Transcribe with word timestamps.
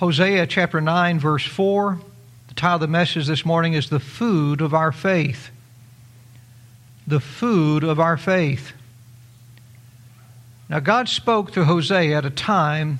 Hosea 0.00 0.46
chapter 0.46 0.80
9, 0.80 1.20
verse 1.20 1.44
4. 1.44 2.00
The 2.48 2.54
title 2.54 2.76
of 2.76 2.80
the 2.80 2.86
message 2.86 3.26
this 3.26 3.44
morning 3.44 3.74
is 3.74 3.90
The 3.90 4.00
Food 4.00 4.62
of 4.62 4.72
Our 4.72 4.92
Faith. 4.92 5.50
The 7.06 7.20
Food 7.20 7.84
of 7.84 8.00
Our 8.00 8.16
Faith. 8.16 8.72
Now, 10.70 10.80
God 10.80 11.10
spoke 11.10 11.52
to 11.52 11.66
Hosea 11.66 12.16
at 12.16 12.24
a 12.24 12.30
time 12.30 12.98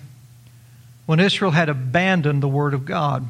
when 1.06 1.20
Israel 1.20 1.52
had 1.52 1.70
abandoned 1.70 2.42
the 2.42 2.48
Word 2.48 2.74
of 2.74 2.84
God. 2.84 3.26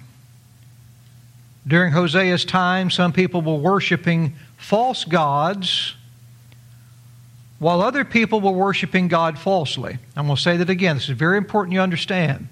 During 1.64 1.92
Hosea's 1.92 2.44
time, 2.44 2.90
some 2.90 3.12
people 3.12 3.40
were 3.40 3.54
worshiping 3.54 4.34
false 4.56 5.04
gods 5.04 5.94
while 7.60 7.82
other 7.82 8.04
people 8.04 8.40
were 8.40 8.50
worshiping 8.50 9.06
God 9.06 9.38
falsely. 9.38 9.96
I'm 10.16 10.26
going 10.26 10.34
to 10.34 10.42
say 10.42 10.56
that 10.56 10.70
again. 10.70 10.96
This 10.96 11.08
is 11.08 11.16
very 11.16 11.38
important 11.38 11.72
you 11.72 11.80
understand. 11.80 12.48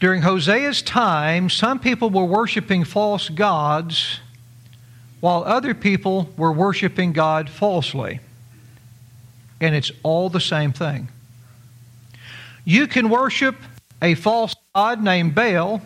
During 0.00 0.22
Hosea's 0.22 0.80
time, 0.80 1.50
some 1.50 1.78
people 1.78 2.08
were 2.08 2.24
worshiping 2.24 2.84
false 2.84 3.28
gods 3.28 4.18
while 5.20 5.44
other 5.44 5.74
people 5.74 6.30
were 6.38 6.52
worshiping 6.52 7.12
God 7.12 7.50
falsely. 7.50 8.20
And 9.60 9.74
it's 9.74 9.92
all 10.02 10.30
the 10.30 10.40
same 10.40 10.72
thing. 10.72 11.08
You 12.64 12.86
can 12.86 13.10
worship 13.10 13.56
a 14.00 14.14
false 14.14 14.54
god 14.74 15.02
named 15.02 15.34
Baal, 15.34 15.82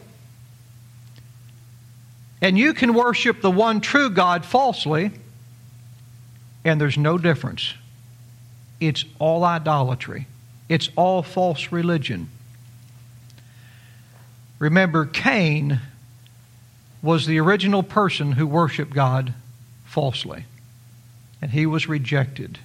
and 2.41 2.57
you 2.57 2.73
can 2.73 2.95
worship 2.95 3.41
the 3.41 3.51
one 3.51 3.81
true 3.81 4.11
God 4.11 4.45
falsely, 4.45 5.11
and 6.65 6.81
there's 6.81 6.97
no 6.97 7.19
difference. 7.19 7.75
It's 8.79 9.05
all 9.19 9.43
idolatry, 9.45 10.29
it's 10.69 10.89
all 10.95 11.25
false 11.25 11.73
religion. 11.73 12.29
Remember, 14.65 15.05
Cain 15.05 15.79
was 17.03 17.27
the 17.27 17.39
original 17.39 17.83
person 17.83 18.33
who 18.33 18.47
worshiped 18.47 18.95
God 18.95 19.35
falsely, 19.85 20.47
and 21.43 21.51
he 21.51 21.67
was 21.67 21.87
rejected. 21.87 22.59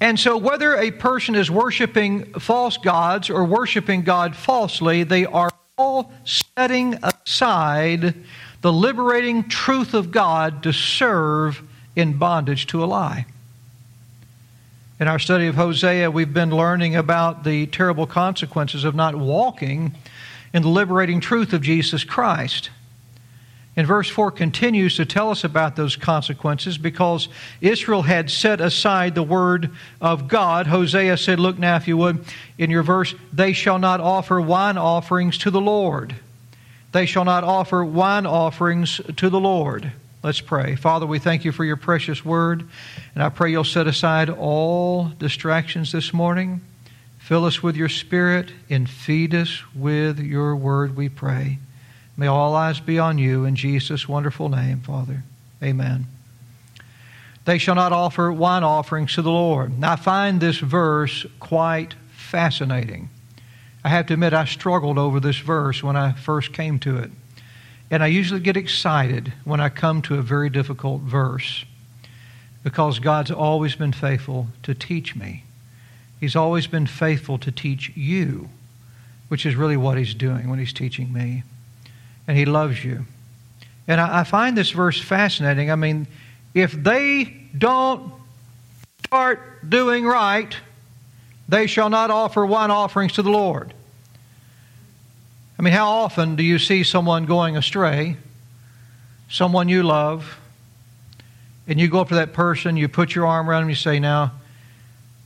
And 0.00 0.18
so, 0.18 0.36
whether 0.36 0.74
a 0.74 0.90
person 0.90 1.36
is 1.36 1.48
worshiping 1.48 2.24
false 2.40 2.76
gods 2.76 3.30
or 3.30 3.44
worshiping 3.44 4.02
God 4.02 4.34
falsely, 4.34 5.04
they 5.04 5.26
are 5.26 5.52
all 5.78 6.12
setting 6.24 6.98
aside 7.04 8.16
the 8.62 8.72
liberating 8.72 9.48
truth 9.48 9.94
of 9.94 10.10
God 10.10 10.64
to 10.64 10.72
serve 10.72 11.62
in 11.94 12.18
bondage 12.18 12.66
to 12.66 12.82
a 12.82 12.86
lie. 12.86 13.26
In 14.98 15.08
our 15.08 15.18
study 15.18 15.46
of 15.46 15.56
Hosea, 15.56 16.10
we've 16.10 16.32
been 16.32 16.50
learning 16.50 16.96
about 16.96 17.44
the 17.44 17.66
terrible 17.66 18.06
consequences 18.06 18.82
of 18.82 18.94
not 18.94 19.14
walking 19.14 19.94
in 20.54 20.62
the 20.62 20.70
liberating 20.70 21.20
truth 21.20 21.52
of 21.52 21.60
Jesus 21.60 22.02
Christ. 22.02 22.70
And 23.76 23.86
verse 23.86 24.08
4 24.08 24.30
continues 24.30 24.96
to 24.96 25.04
tell 25.04 25.30
us 25.30 25.44
about 25.44 25.76
those 25.76 25.96
consequences 25.96 26.78
because 26.78 27.28
Israel 27.60 28.00
had 28.00 28.30
set 28.30 28.58
aside 28.62 29.14
the 29.14 29.22
word 29.22 29.70
of 30.00 30.28
God. 30.28 30.66
Hosea 30.66 31.18
said, 31.18 31.38
Look 31.38 31.58
now, 31.58 31.76
if 31.76 31.86
you 31.86 31.98
would, 31.98 32.24
in 32.56 32.70
your 32.70 32.82
verse, 32.82 33.14
they 33.34 33.52
shall 33.52 33.78
not 33.78 34.00
offer 34.00 34.40
wine 34.40 34.78
offerings 34.78 35.36
to 35.38 35.50
the 35.50 35.60
Lord. 35.60 36.14
They 36.92 37.04
shall 37.04 37.26
not 37.26 37.44
offer 37.44 37.84
wine 37.84 38.24
offerings 38.24 39.02
to 39.16 39.28
the 39.28 39.40
Lord. 39.40 39.92
Let's 40.26 40.40
pray. 40.40 40.74
Father, 40.74 41.06
we 41.06 41.20
thank 41.20 41.44
you 41.44 41.52
for 41.52 41.64
your 41.64 41.76
precious 41.76 42.24
word, 42.24 42.68
and 43.14 43.22
I 43.22 43.28
pray 43.28 43.52
you'll 43.52 43.62
set 43.62 43.86
aside 43.86 44.28
all 44.28 45.04
distractions 45.04 45.92
this 45.92 46.12
morning. 46.12 46.62
Fill 47.18 47.44
us 47.44 47.62
with 47.62 47.76
your 47.76 47.88
spirit 47.88 48.50
and 48.68 48.90
feed 48.90 49.36
us 49.36 49.62
with 49.72 50.18
your 50.18 50.56
word, 50.56 50.96
we 50.96 51.08
pray. 51.08 51.60
May 52.16 52.26
all 52.26 52.56
eyes 52.56 52.80
be 52.80 52.98
on 52.98 53.18
you 53.18 53.44
in 53.44 53.54
Jesus' 53.54 54.08
wonderful 54.08 54.48
name, 54.48 54.80
Father. 54.80 55.22
Amen. 55.62 56.08
They 57.44 57.58
shall 57.58 57.76
not 57.76 57.92
offer 57.92 58.32
wine 58.32 58.64
offerings 58.64 59.14
to 59.14 59.22
the 59.22 59.30
Lord. 59.30 59.78
Now, 59.78 59.92
I 59.92 59.96
find 59.96 60.40
this 60.40 60.58
verse 60.58 61.24
quite 61.38 61.94
fascinating. 62.10 63.10
I 63.84 63.90
have 63.90 64.06
to 64.06 64.14
admit, 64.14 64.32
I 64.32 64.44
struggled 64.44 64.98
over 64.98 65.20
this 65.20 65.38
verse 65.38 65.84
when 65.84 65.94
I 65.94 66.14
first 66.14 66.52
came 66.52 66.80
to 66.80 66.96
it. 66.96 67.12
And 67.90 68.02
I 68.02 68.08
usually 68.08 68.40
get 68.40 68.56
excited 68.56 69.32
when 69.44 69.60
I 69.60 69.68
come 69.68 70.02
to 70.02 70.16
a 70.16 70.22
very 70.22 70.50
difficult 70.50 71.02
verse 71.02 71.64
because 72.64 72.98
God's 72.98 73.30
always 73.30 73.76
been 73.76 73.92
faithful 73.92 74.48
to 74.64 74.74
teach 74.74 75.14
me. 75.14 75.44
He's 76.18 76.34
always 76.34 76.66
been 76.66 76.86
faithful 76.86 77.38
to 77.38 77.52
teach 77.52 77.92
you, 77.96 78.48
which 79.28 79.46
is 79.46 79.54
really 79.54 79.76
what 79.76 79.98
He's 79.98 80.14
doing 80.14 80.50
when 80.50 80.58
He's 80.58 80.72
teaching 80.72 81.12
me. 81.12 81.44
And 82.26 82.36
He 82.36 82.44
loves 82.44 82.84
you. 82.84 83.04
And 83.86 84.00
I, 84.00 84.20
I 84.20 84.24
find 84.24 84.56
this 84.56 84.70
verse 84.70 85.00
fascinating. 85.00 85.70
I 85.70 85.76
mean, 85.76 86.08
if 86.54 86.72
they 86.72 87.36
don't 87.56 88.12
start 89.04 89.70
doing 89.70 90.04
right, 90.04 90.56
they 91.48 91.68
shall 91.68 91.90
not 91.90 92.10
offer 92.10 92.44
wine 92.44 92.72
offerings 92.72 93.12
to 93.12 93.22
the 93.22 93.30
Lord. 93.30 93.72
I 95.58 95.62
mean, 95.62 95.72
how 95.72 95.88
often 95.88 96.36
do 96.36 96.42
you 96.42 96.58
see 96.58 96.82
someone 96.82 97.24
going 97.24 97.56
astray, 97.56 98.16
someone 99.30 99.68
you 99.68 99.82
love, 99.82 100.38
and 101.66 101.80
you 101.80 101.88
go 101.88 102.00
up 102.00 102.08
to 102.08 102.16
that 102.16 102.32
person, 102.32 102.76
you 102.76 102.88
put 102.88 103.14
your 103.14 103.26
arm 103.26 103.48
around 103.48 103.62
them, 103.62 103.70
you 103.70 103.76
say, 103.76 103.98
Now, 103.98 104.32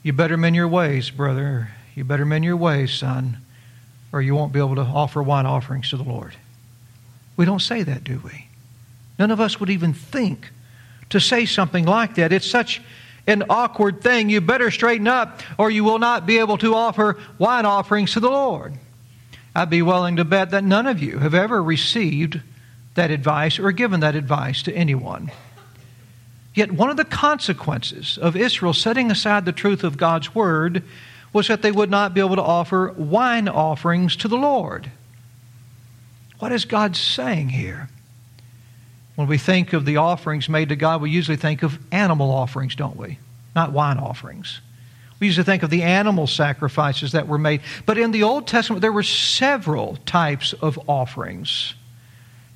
you 0.02 0.12
better 0.12 0.36
mend 0.36 0.56
your 0.56 0.68
ways, 0.68 1.10
brother. 1.10 1.70
You 1.94 2.04
better 2.04 2.24
mend 2.24 2.44
your 2.44 2.56
ways, 2.56 2.92
son, 2.94 3.38
or 4.12 4.22
you 4.22 4.34
won't 4.34 4.52
be 4.52 4.58
able 4.58 4.76
to 4.76 4.82
offer 4.82 5.22
wine 5.22 5.46
offerings 5.46 5.90
to 5.90 5.96
the 5.96 6.04
Lord. 6.04 6.34
We 7.36 7.44
don't 7.44 7.60
say 7.60 7.82
that, 7.82 8.04
do 8.04 8.20
we? 8.24 8.46
None 9.18 9.30
of 9.30 9.40
us 9.40 9.60
would 9.60 9.68
even 9.68 9.92
think 9.92 10.50
to 11.10 11.20
say 11.20 11.44
something 11.44 11.84
like 11.84 12.14
that. 12.14 12.32
It's 12.32 12.48
such 12.48 12.80
an 13.26 13.44
awkward 13.50 14.00
thing. 14.00 14.30
You 14.30 14.40
better 14.40 14.70
straighten 14.70 15.08
up, 15.08 15.40
or 15.58 15.70
you 15.70 15.84
will 15.84 15.98
not 15.98 16.24
be 16.24 16.38
able 16.38 16.56
to 16.58 16.74
offer 16.74 17.18
wine 17.38 17.66
offerings 17.66 18.12
to 18.12 18.20
the 18.20 18.30
Lord. 18.30 18.74
I'd 19.54 19.70
be 19.70 19.82
willing 19.82 20.16
to 20.16 20.24
bet 20.24 20.50
that 20.50 20.64
none 20.64 20.86
of 20.86 21.02
you 21.02 21.18
have 21.18 21.34
ever 21.34 21.62
received 21.62 22.40
that 22.94 23.10
advice 23.10 23.58
or 23.58 23.72
given 23.72 24.00
that 24.00 24.14
advice 24.14 24.62
to 24.64 24.74
anyone. 24.74 25.30
Yet, 26.54 26.72
one 26.72 26.90
of 26.90 26.96
the 26.96 27.04
consequences 27.04 28.18
of 28.18 28.36
Israel 28.36 28.72
setting 28.72 29.10
aside 29.10 29.44
the 29.44 29.52
truth 29.52 29.84
of 29.84 29.96
God's 29.96 30.34
word 30.34 30.82
was 31.32 31.46
that 31.48 31.62
they 31.62 31.70
would 31.70 31.90
not 31.90 32.12
be 32.12 32.20
able 32.20 32.36
to 32.36 32.42
offer 32.42 32.92
wine 32.96 33.48
offerings 33.48 34.16
to 34.16 34.28
the 34.28 34.36
Lord. 34.36 34.90
What 36.40 36.52
is 36.52 36.64
God 36.64 36.96
saying 36.96 37.50
here? 37.50 37.88
When 39.14 39.28
we 39.28 39.38
think 39.38 39.72
of 39.72 39.84
the 39.84 39.98
offerings 39.98 40.48
made 40.48 40.70
to 40.70 40.76
God, 40.76 41.02
we 41.02 41.10
usually 41.10 41.36
think 41.36 41.62
of 41.62 41.78
animal 41.92 42.30
offerings, 42.30 42.74
don't 42.74 42.96
we? 42.96 43.18
Not 43.54 43.72
wine 43.72 43.98
offerings. 43.98 44.60
We 45.20 45.26
used 45.26 45.38
to 45.38 45.44
think 45.44 45.62
of 45.62 45.70
the 45.70 45.82
animal 45.82 46.26
sacrifices 46.26 47.12
that 47.12 47.28
were 47.28 47.38
made. 47.38 47.60
But 47.84 47.98
in 47.98 48.10
the 48.10 48.22
Old 48.22 48.46
Testament, 48.46 48.80
there 48.80 48.90
were 48.90 49.02
several 49.02 49.96
types 50.06 50.54
of 50.54 50.78
offerings. 50.88 51.74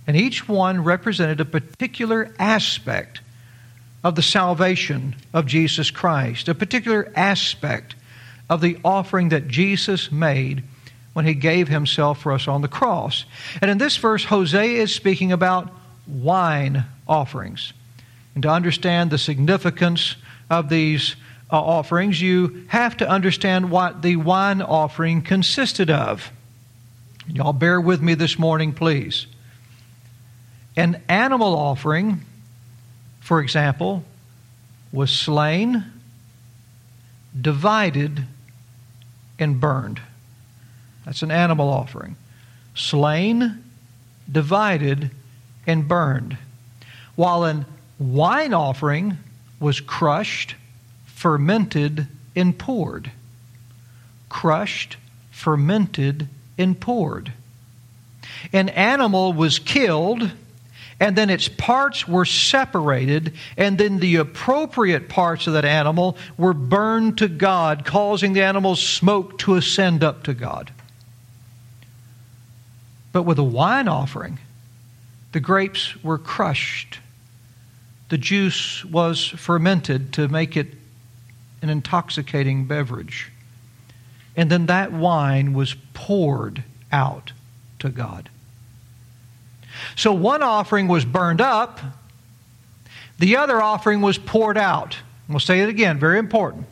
And 0.06 0.16
each 0.16 0.48
one 0.48 0.82
represented 0.82 1.40
a 1.40 1.44
particular 1.44 2.34
aspect 2.38 3.20
of 4.02 4.16
the 4.16 4.22
salvation 4.22 5.14
of 5.32 5.46
Jesus 5.46 5.90
Christ, 5.90 6.48
a 6.48 6.54
particular 6.54 7.12
aspect 7.14 7.94
of 8.50 8.60
the 8.60 8.78
offering 8.84 9.30
that 9.30 9.48
Jesus 9.48 10.10
made 10.10 10.62
when 11.14 11.24
he 11.24 11.34
gave 11.34 11.68
himself 11.68 12.20
for 12.20 12.32
us 12.32 12.48
on 12.48 12.60
the 12.60 12.68
cross. 12.68 13.24
And 13.60 13.70
in 13.70 13.78
this 13.78 13.96
verse, 13.96 14.24
Hosea 14.24 14.82
is 14.82 14.94
speaking 14.94 15.32
about 15.32 15.70
wine 16.06 16.84
offerings. 17.06 17.72
And 18.34 18.42
to 18.42 18.50
understand 18.50 19.10
the 19.10 19.18
significance 19.18 20.16
of 20.50 20.68
these 20.68 21.16
Uh, 21.54 21.58
offerings, 21.58 22.20
you 22.20 22.64
have 22.66 22.96
to 22.96 23.08
understand 23.08 23.70
what 23.70 24.02
the 24.02 24.16
wine 24.16 24.60
offering 24.60 25.22
consisted 25.22 25.88
of. 25.88 26.32
Y'all 27.28 27.52
bear 27.52 27.80
with 27.80 28.02
me 28.02 28.14
this 28.14 28.36
morning, 28.40 28.72
please. 28.72 29.28
An 30.76 31.00
animal 31.08 31.54
offering, 31.54 32.22
for 33.20 33.40
example, 33.40 34.04
was 34.90 35.12
slain, 35.12 35.84
divided, 37.40 38.24
and 39.38 39.60
burned. 39.60 40.00
That's 41.04 41.22
an 41.22 41.30
animal 41.30 41.68
offering. 41.68 42.16
Slain, 42.74 43.62
divided, 44.28 45.12
and 45.68 45.86
burned. 45.86 46.36
While 47.14 47.44
an 47.44 47.64
wine 48.00 48.54
offering 48.54 49.18
was 49.60 49.78
crushed, 49.78 50.56
fermented, 51.14 52.06
and 52.36 52.58
poured. 52.58 53.10
Crushed, 54.28 54.96
fermented, 55.30 56.28
and 56.58 56.78
poured. 56.78 57.32
An 58.52 58.68
animal 58.68 59.32
was 59.32 59.58
killed, 59.58 60.30
and 61.00 61.16
then 61.16 61.30
its 61.30 61.48
parts 61.48 62.06
were 62.06 62.24
separated, 62.24 63.34
and 63.56 63.78
then 63.78 63.98
the 63.98 64.16
appropriate 64.16 65.08
parts 65.08 65.46
of 65.46 65.54
that 65.54 65.64
animal 65.64 66.16
were 66.36 66.54
burned 66.54 67.18
to 67.18 67.28
God, 67.28 67.84
causing 67.84 68.32
the 68.32 68.42
animal's 68.42 68.82
smoke 68.82 69.38
to 69.38 69.54
ascend 69.54 70.04
up 70.04 70.24
to 70.24 70.34
God. 70.34 70.72
But 73.12 73.22
with 73.22 73.38
a 73.38 73.44
wine 73.44 73.88
offering, 73.88 74.38
the 75.32 75.40
grapes 75.40 76.02
were 76.02 76.18
crushed, 76.18 76.98
the 78.08 78.18
juice 78.18 78.84
was 78.84 79.26
fermented 79.26 80.12
to 80.14 80.28
make 80.28 80.56
it 80.56 80.74
an 81.64 81.70
intoxicating 81.70 82.66
beverage. 82.66 83.32
And 84.36 84.50
then 84.50 84.66
that 84.66 84.92
wine 84.92 85.54
was 85.54 85.74
poured 85.94 86.62
out 86.92 87.32
to 87.78 87.88
God. 87.88 88.28
So 89.96 90.12
one 90.12 90.42
offering 90.42 90.86
was 90.86 91.04
burned 91.04 91.40
up, 91.40 91.80
the 93.18 93.36
other 93.36 93.60
offering 93.60 94.02
was 94.02 94.18
poured 94.18 94.58
out. 94.58 94.98
We'll 95.28 95.40
say 95.40 95.60
it 95.60 95.68
again, 95.68 95.98
very 95.98 96.18
important. 96.18 96.66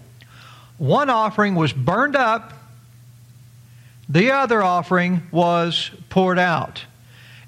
One 0.76 1.08
offering 1.08 1.54
was 1.54 1.72
burned 1.72 2.14
up, 2.14 2.52
the 4.08 4.32
other 4.32 4.62
offering 4.62 5.26
was 5.30 5.90
poured 6.10 6.38
out. 6.38 6.84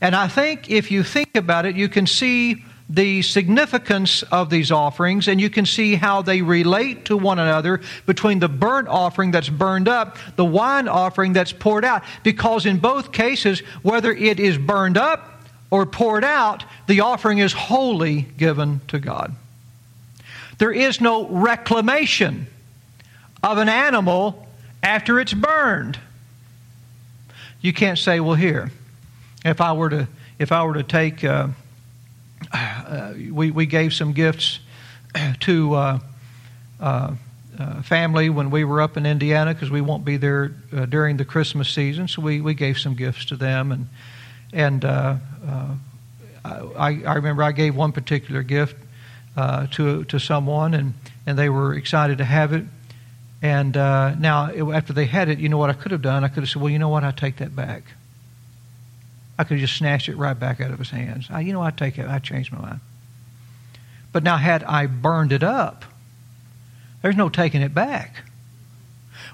And 0.01 0.17
I 0.17 0.29
think 0.29 0.71
if 0.71 0.91
you 0.91 1.03
think 1.03 1.37
about 1.37 1.67
it, 1.67 1.77
you 1.77 1.89
can 1.89 2.07
see 2.07 2.65
the 2.89 3.23
significance 3.23 4.23
of 4.25 4.51
these 4.51 4.71
offerings 4.71 5.27
and 5.27 5.41
you 5.41 5.49
can 5.49 5.65
see 5.65 5.95
how 5.95 6.21
they 6.21 6.43
relate 6.43 7.07
to 7.07 7.17
one 7.17 7.39
another 7.39 7.81
between 8.05 8.39
the 8.41 8.49
burnt 8.49 8.89
offering 8.89 9.31
that's 9.31 9.49
burned 9.49 9.89
up, 9.89 10.19
the 10.37 10.45
wine 10.45 10.87
offering 10.87 11.33
that's 11.33 11.53
poured 11.53 11.85
out. 11.85 12.03
Because 12.23 12.67
in 12.67 12.79
both 12.79 13.11
cases, 13.11 13.61
whether 13.83 14.13
it 14.13 14.39
is 14.39 14.59
burned 14.59 14.99
up 14.99 15.43
or 15.71 15.87
poured 15.87 16.25
out, 16.25 16.65
the 16.87 17.01
offering 17.01 17.39
is 17.39 17.53
wholly 17.53 18.23
given 18.23 18.81
to 18.89 18.99
God. 18.99 19.35
There 20.59 20.73
is 20.73 21.01
no 21.01 21.27
reclamation 21.27 22.47
of 23.43 23.59
an 23.59 23.69
animal 23.69 24.47
after 24.83 25.19
it's 25.19 25.35
burned. 25.35 25.99
You 27.61 27.73
can't 27.73 27.99
say, 27.99 28.21
well, 28.21 28.35
here, 28.35 28.71
if 29.45 29.61
I 29.61 29.73
were 29.73 29.91
to, 29.91 30.09
if 30.39 30.53
I 30.53 30.65
were 30.65 30.75
to 30.75 30.83
take, 30.83 31.25
uh, 31.25 31.49
we, 33.31 33.51
we 33.51 33.67
gave 33.67 33.93
some 33.93 34.13
gifts 34.13 34.61
to 35.41 35.75
uh, 35.75 35.99
uh, 36.81 37.15
uh 37.59 37.83
family 37.83 38.31
when 38.31 38.51
we 38.51 38.65
were 38.65 38.81
up 38.81 38.97
in 38.97 39.07
Indiana 39.07 39.55
because 39.55 39.71
we 39.71 39.81
won't 39.81 40.05
be 40.05 40.17
there 40.17 40.53
uh, 40.73 40.87
during 40.87 41.17
the 41.17 41.25
Christmas 41.25 41.69
season, 41.69 42.09
so 42.09 42.23
we, 42.23 42.41
we 42.41 42.55
gave 42.55 42.79
some 42.79 42.95
gifts 42.95 43.27
to 43.27 43.37
them 43.37 43.73
and 43.73 43.89
and 44.55 44.85
uh, 44.85 45.17
uh, 45.47 45.75
I, 46.45 47.03
I, 47.03 47.15
remember 47.15 47.43
I 47.43 47.53
gave 47.53 47.75
one 47.75 47.93
particular 47.93 48.43
gift 48.43 48.77
uh, 49.37 49.67
to 49.73 50.05
to 50.05 50.21
someone, 50.21 50.75
and 50.75 50.95
and 51.27 51.39
they 51.39 51.49
were 51.49 51.75
excited 51.75 52.19
to 52.19 52.25
have 52.25 52.53
it. 52.53 52.65
And 53.43 53.77
uh, 53.77 54.15
now, 54.15 54.73
after 54.73 54.93
they 54.93 55.07
had 55.07 55.29
it, 55.29 55.39
you 55.39 55.49
know 55.49 55.59
what 55.59 55.71
I 55.71 55.75
could 55.75 55.91
have 55.91 56.03
done? 56.03 56.25
I 56.25 56.29
could 56.29 56.45
have 56.45 56.49
said, 56.49 56.63
"Well, 56.63 56.71
you 56.71 56.79
know 56.79 56.89
what? 56.89 57.03
I 57.03 57.11
take 57.11 57.37
that 57.39 57.55
back." 57.57 57.83
I 59.39 59.45
could 59.45 59.59
have 59.59 59.61
just 59.61 59.77
snatched 59.77 60.09
it 60.09 60.17
right 60.17 60.39
back 60.39 60.61
out 60.61 60.71
of 60.71 60.79
his 60.79 60.91
hands. 60.91 61.27
I, 61.31 61.41
you 61.41 61.53
know, 61.53 61.63
I 61.63 61.71
take 61.71 61.99
it. 61.99 62.07
I 62.07 62.19
changed 62.19 62.53
my 62.53 62.61
mind. 62.61 62.81
But 64.13 64.23
now, 64.23 64.37
had 64.37 64.63
I 64.63 64.87
burned 64.87 65.33
it 65.33 65.43
up, 65.43 65.85
there's 67.03 67.17
no 67.17 67.29
taking 67.29 67.63
it 67.63 67.75
back. 67.75 68.17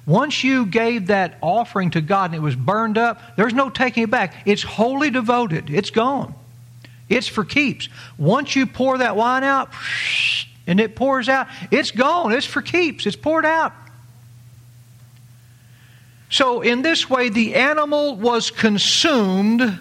Once 0.06 0.42
you 0.42 0.66
gave 0.66 1.08
that 1.08 1.36
offering 1.42 1.90
to 1.90 2.00
God 2.00 2.30
and 2.30 2.34
it 2.34 2.42
was 2.42 2.56
burned 2.56 2.96
up, 2.96 3.20
there's 3.36 3.52
no 3.52 3.68
taking 3.68 4.04
it 4.04 4.10
back. 4.10 4.34
It's 4.46 4.62
wholly 4.62 5.10
devoted, 5.10 5.70
it's 5.70 5.90
gone. 5.90 6.34
It's 7.08 7.26
for 7.26 7.44
keeps. 7.44 7.88
Once 8.16 8.54
you 8.54 8.66
pour 8.66 8.98
that 8.98 9.16
wine 9.16 9.44
out 9.44 9.70
and 10.66 10.80
it 10.80 10.94
pours 10.94 11.28
out, 11.28 11.48
it's 11.70 11.90
gone. 11.90 12.32
It's 12.32 12.46
for 12.46 12.62
keeps. 12.62 13.04
It's 13.04 13.16
poured 13.16 13.44
out. 13.44 13.72
So, 16.30 16.60
in 16.60 16.82
this 16.82 17.10
way, 17.10 17.28
the 17.28 17.56
animal 17.56 18.14
was 18.14 18.52
consumed, 18.52 19.80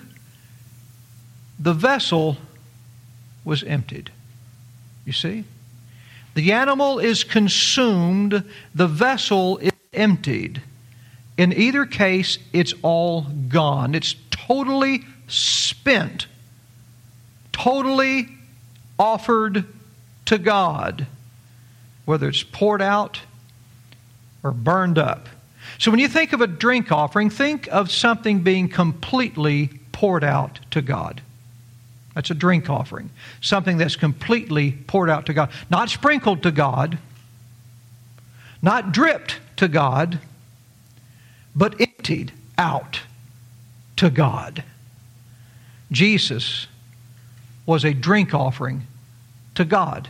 the 1.59 1.73
vessel 1.73 2.38
was 3.44 3.63
emptied. 3.63 4.11
You 5.06 5.13
see? 5.13 5.44
The 6.35 6.53
animal 6.53 7.00
is 7.00 7.23
consumed, 7.23 8.44
the 8.73 8.88
vessel 8.88 9.57
is 9.57 9.71
emptied. 9.94 10.61
In 11.38 11.53
either 11.53 11.85
case, 11.85 12.38
it's 12.53 12.73
all 12.81 13.21
gone. 13.21 13.95
It's 13.95 14.15
totally 14.29 15.03
spent, 15.27 16.27
totally 17.51 18.29
offered 18.97 19.65
to 20.25 20.38
God, 20.38 21.07
whether 22.06 22.27
it's 22.29 22.44
poured 22.44 22.81
out 22.81 23.21
or 24.44 24.51
burned 24.51 24.97
up. 24.97 25.27
So 25.77 25.91
when 25.91 26.00
you 26.00 26.07
think 26.07 26.33
of 26.33 26.41
a 26.41 26.47
drink 26.47 26.91
offering, 26.91 27.29
think 27.29 27.67
of 27.71 27.91
something 27.91 28.41
being 28.41 28.69
completely 28.69 29.69
poured 29.91 30.23
out 30.23 30.59
to 30.71 30.81
God. 30.81 31.21
That's 32.19 32.31
a 32.31 32.36
drink 32.36 32.69
offering. 32.69 33.12
Something 33.39 33.77
that's 33.77 33.95
completely 33.95 34.74
poured 34.74 35.10
out 35.10 35.27
to 35.27 35.33
God. 35.33 35.51
Not 35.69 35.89
sprinkled 35.89 36.44
to 36.44 36.51
God, 36.51 36.98
not 38.62 38.92
dripped 38.92 39.39
to 39.56 39.69
God, 39.69 40.19
but 41.56 41.80
emptied 41.80 42.33
out 42.57 43.00
to 43.95 44.10
God. 44.10 44.66
Jesus 45.94 46.68
was 47.66 47.86
a 47.86 47.94
drink 47.94 48.33
offering 48.33 48.86
to 49.56 49.63
God. 49.63 50.10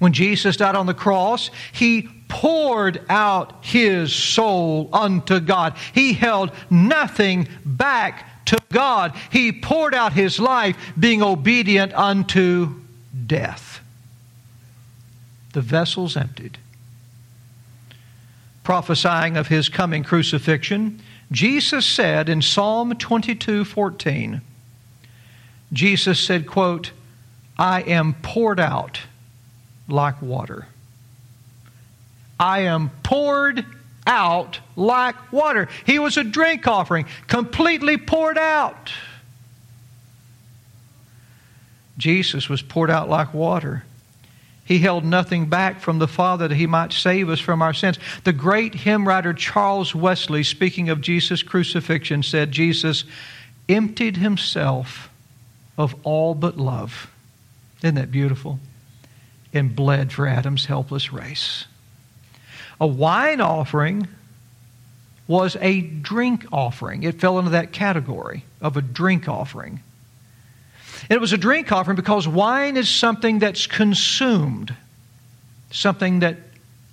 When 0.00 0.12
Jesus 0.12 0.56
died 0.56 0.74
on 0.74 0.86
the 0.86 0.94
cross, 0.94 1.52
he 1.70 2.08
poured 2.26 3.02
out 3.08 3.64
his 3.64 4.12
soul 4.12 4.90
unto 4.92 5.38
God. 5.38 5.76
He 5.94 6.12
held 6.12 6.50
nothing 6.68 7.46
back 7.64 8.27
to 8.48 8.58
God. 8.70 9.14
He 9.30 9.52
poured 9.52 9.94
out 9.94 10.12
his 10.12 10.38
life, 10.38 10.76
being 10.98 11.22
obedient 11.22 11.94
unto 11.94 12.74
death. 13.26 13.80
The 15.52 15.60
vessel's 15.60 16.16
emptied 16.16 16.58
prophesying 18.68 19.38
of 19.38 19.48
his 19.48 19.70
coming 19.70 20.04
crucifixion, 20.04 21.00
Jesus 21.32 21.86
said 21.86 22.28
in 22.28 22.42
Psalm 22.42 22.94
22 22.94 23.64
14, 23.64 24.42
Jesus 25.72 26.20
said, 26.20 26.46
quote, 26.46 26.90
I 27.58 27.80
am 27.80 28.12
poured 28.20 28.60
out 28.60 29.00
like 29.88 30.20
water. 30.20 30.66
I 32.38 32.58
am 32.64 32.90
poured 33.02 33.64
out 34.08 34.58
like 34.74 35.32
water. 35.32 35.68
He 35.86 36.00
was 36.00 36.16
a 36.16 36.24
drink 36.24 36.66
offering, 36.66 37.06
completely 37.28 37.98
poured 37.98 38.38
out. 38.38 38.90
Jesus 41.98 42.48
was 42.48 42.62
poured 42.62 42.90
out 42.90 43.08
like 43.08 43.34
water. 43.34 43.84
He 44.64 44.78
held 44.78 45.04
nothing 45.04 45.46
back 45.46 45.80
from 45.80 45.98
the 45.98 46.08
Father 46.08 46.48
that 46.48 46.54
he 46.54 46.66
might 46.66 46.92
save 46.92 47.28
us 47.28 47.40
from 47.40 47.62
our 47.62 47.72
sins. 47.74 47.98
The 48.24 48.32
great 48.32 48.74
hymn 48.74 49.06
writer 49.06 49.32
Charles 49.32 49.94
Wesley, 49.94 50.42
speaking 50.42 50.90
of 50.90 51.00
Jesus' 51.00 51.42
crucifixion, 51.42 52.22
said, 52.22 52.52
Jesus 52.52 53.04
emptied 53.68 54.16
himself 54.16 55.10
of 55.76 55.94
all 56.02 56.34
but 56.34 56.58
love. 56.58 57.10
Isn't 57.82 57.94
that 57.94 58.10
beautiful? 58.10 58.60
And 59.52 59.74
bled 59.74 60.12
for 60.12 60.26
Adam's 60.26 60.66
helpless 60.66 61.12
race. 61.12 61.64
A 62.80 62.86
wine 62.86 63.40
offering 63.40 64.08
was 65.26 65.56
a 65.60 65.80
drink 65.80 66.46
offering. 66.52 67.02
It 67.02 67.20
fell 67.20 67.38
into 67.38 67.50
that 67.50 67.72
category 67.72 68.44
of 68.60 68.76
a 68.76 68.82
drink 68.82 69.28
offering. 69.28 69.80
And 71.02 71.16
it 71.16 71.20
was 71.20 71.32
a 71.32 71.38
drink 71.38 71.70
offering 71.70 71.96
because 71.96 72.26
wine 72.26 72.76
is 72.76 72.88
something 72.88 73.38
that's 73.38 73.66
consumed, 73.66 74.74
something 75.70 76.20
that 76.20 76.36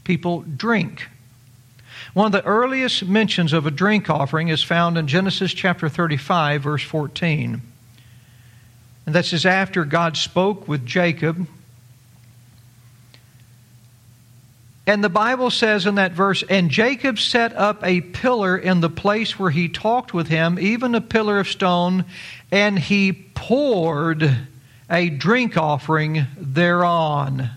people 0.04 0.42
drink. 0.42 1.08
One 2.13 2.27
of 2.27 2.32
the 2.32 2.46
earliest 2.46 3.06
mentions 3.06 3.51
of 3.51 3.65
a 3.65 3.72
drink 3.72 4.10
offering 4.10 4.48
is 4.50 4.63
found 4.63 4.98
in 4.98 5.08
Genesis 5.08 5.54
chapter 5.54 5.89
35, 5.89 6.63
verse 6.63 6.84
14. 6.84 7.62
And 9.06 9.15
that 9.15 9.25
says, 9.25 9.46
after 9.46 9.86
God 9.86 10.18
spoke 10.18 10.68
with 10.68 10.86
Jacob 10.86 11.48
And 14.88 15.04
the 15.04 15.10
Bible 15.10 15.50
says 15.50 15.88
in 15.88 15.96
that 15.96 16.12
verse, 16.12 16.44
and 16.48 16.70
Jacob 16.70 17.18
set 17.18 17.54
up 17.54 17.84
a 17.84 18.01
pillar 18.01 18.56
in 18.56 18.82
the 18.82 18.89
place 18.89 19.39
where 19.39 19.50
he 19.50 19.68
talked 19.68 20.13
with 20.13 20.27
him, 20.27 20.60
even 20.60 20.94
a 20.94 21.01
pillar 21.01 21.39
of 21.39 21.48
stone, 21.48 22.06
and 22.51 22.77
he 22.77 23.12
poured 23.12 24.30
a 24.89 25.10
drink 25.10 25.58
offering 25.58 26.27
thereon. 26.38 27.50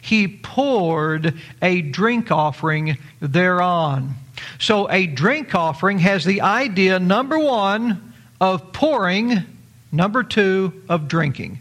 He 0.00 0.28
poured 0.28 1.34
a 1.60 1.80
drink 1.80 2.30
offering 2.30 2.98
thereon. 3.20 4.14
So 4.58 4.88
a 4.90 5.06
drink 5.06 5.54
offering 5.54 5.98
has 6.00 6.24
the 6.24 6.42
idea, 6.42 7.00
number 7.00 7.38
one, 7.38 8.12
of 8.40 8.72
pouring, 8.72 9.42
number 9.90 10.22
two, 10.22 10.82
of 10.88 11.08
drinking. 11.08 11.60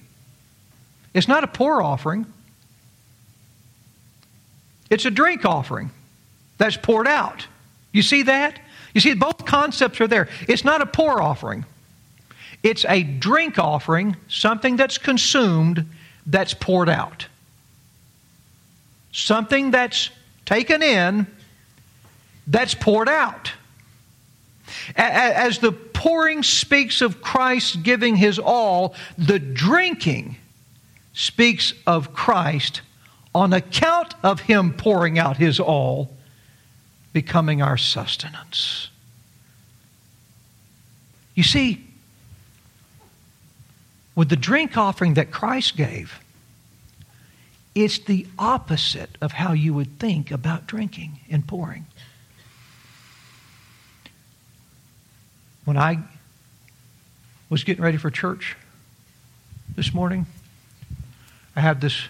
It's 1.14 1.28
not 1.28 1.44
a 1.44 1.48
pour 1.48 1.82
offering, 1.82 2.26
it's 4.94 5.06
a 5.06 5.12
drink 5.12 5.44
offering 5.44 5.90
that's 6.60 6.78
poured 6.78 7.08
out. 7.08 7.48
You 7.92 8.04
see 8.04 8.22
that? 8.24 8.60
You 8.94 9.02
see, 9.02 9.16
both 9.16 9.44
concepts 9.44 10.00
are 10.02 10.08
there. 10.08 10.30
It's 10.48 10.64
not 10.64 10.82
a 10.82 10.86
pour 10.86 11.20
offering, 11.20 11.66
it's 12.62 12.86
a 12.88 13.02
drink 13.02 13.58
offering, 13.58 14.16
something 14.30 14.76
that's 14.76 15.00
consumed 15.00 15.90
that's 16.28 16.54
poured 16.54 16.90
out. 16.90 17.26
Something 19.12 19.72
that's 19.72 20.12
taken 20.46 20.84
in 20.84 21.26
that's 22.46 22.76
poured 22.76 23.10
out. 23.10 23.52
As 24.96 25.58
the 25.58 25.72
pouring 25.72 26.44
speaks 26.44 27.02
of 27.02 27.22
Christ 27.22 27.82
giving 27.82 28.16
his 28.16 28.38
all, 28.38 28.94
the 29.18 29.40
drinking 29.40 30.38
speaks 31.14 31.74
of 31.88 32.14
Christ 32.14 32.82
on 33.36 33.54
account 33.54 34.14
of 34.24 34.42
him 34.42 34.74
pouring 34.74 35.18
out 35.18 35.38
his 35.38 35.60
all, 35.60 36.16
becoming 37.14 37.62
our 37.62 37.78
sustenance. 37.78 38.90
You 41.36 41.44
see, 41.44 41.84
with 44.16 44.30
the 44.30 44.36
drink 44.36 44.78
offering 44.78 45.16
that 45.16 45.32
Christ 45.32 45.76
gave, 45.76 46.20
it's 47.74 47.98
the 48.00 48.28
opposite 48.38 49.18
of 49.20 49.32
how 49.32 49.54
you 49.54 49.74
would 49.74 50.00
think 50.00 50.30
about 50.30 50.68
drinking 50.68 51.20
and 51.30 51.48
pouring. 51.48 51.88
When 55.66 55.78
I 55.78 56.00
was 57.50 57.64
getting 57.64 57.84
ready 57.84 57.98
for 57.98 58.12
church 58.12 58.56
this 59.76 59.94
morning, 59.94 60.28
I 61.56 61.62
had 61.62 61.82
this 61.82 62.08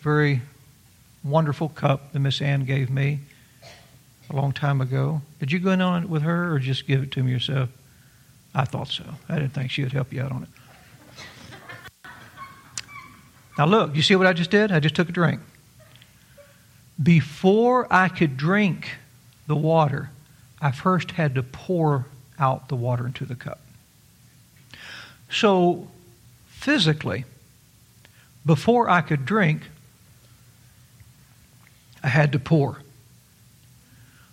very 0.00 0.42
wonderful 1.22 1.68
cup 1.68 2.12
that 2.12 2.18
Miss 2.18 2.40
Ann 2.40 2.64
gave 2.64 2.90
me 2.90 3.20
a 4.30 4.36
long 4.36 4.52
time 4.52 4.80
ago. 4.80 5.20
Did 5.38 5.52
you 5.52 5.58
go 5.58 5.70
in 5.70 5.80
on 5.80 6.04
it 6.04 6.08
with 6.08 6.22
her 6.22 6.54
or 6.54 6.58
just 6.58 6.86
give 6.86 7.02
it 7.02 7.10
to 7.12 7.22
me 7.22 7.32
yourself? 7.32 7.68
I 8.54 8.64
thought 8.64 8.88
so. 8.88 9.04
I 9.28 9.36
didn't 9.36 9.52
think 9.52 9.70
she 9.70 9.82
would 9.82 9.92
help 9.92 10.12
you 10.12 10.22
out 10.22 10.32
on 10.32 10.42
it. 10.44 10.48
Now, 13.58 13.66
look, 13.66 13.94
you 13.94 14.02
see 14.02 14.16
what 14.16 14.26
I 14.26 14.32
just 14.32 14.50
did? 14.50 14.72
I 14.72 14.80
just 14.80 14.94
took 14.94 15.08
a 15.08 15.12
drink. 15.12 15.40
Before 17.02 17.86
I 17.90 18.08
could 18.08 18.36
drink 18.36 18.88
the 19.46 19.56
water, 19.56 20.10
I 20.60 20.70
first 20.70 21.12
had 21.12 21.34
to 21.34 21.42
pour 21.42 22.06
out 22.38 22.68
the 22.68 22.76
water 22.76 23.06
into 23.06 23.26
the 23.26 23.34
cup. 23.34 23.60
So, 25.30 25.88
physically, 26.46 27.24
before 28.46 28.88
I 28.88 29.02
could 29.02 29.26
drink, 29.26 29.62
I 32.02 32.08
had 32.08 32.32
to 32.32 32.38
pour. 32.38 32.78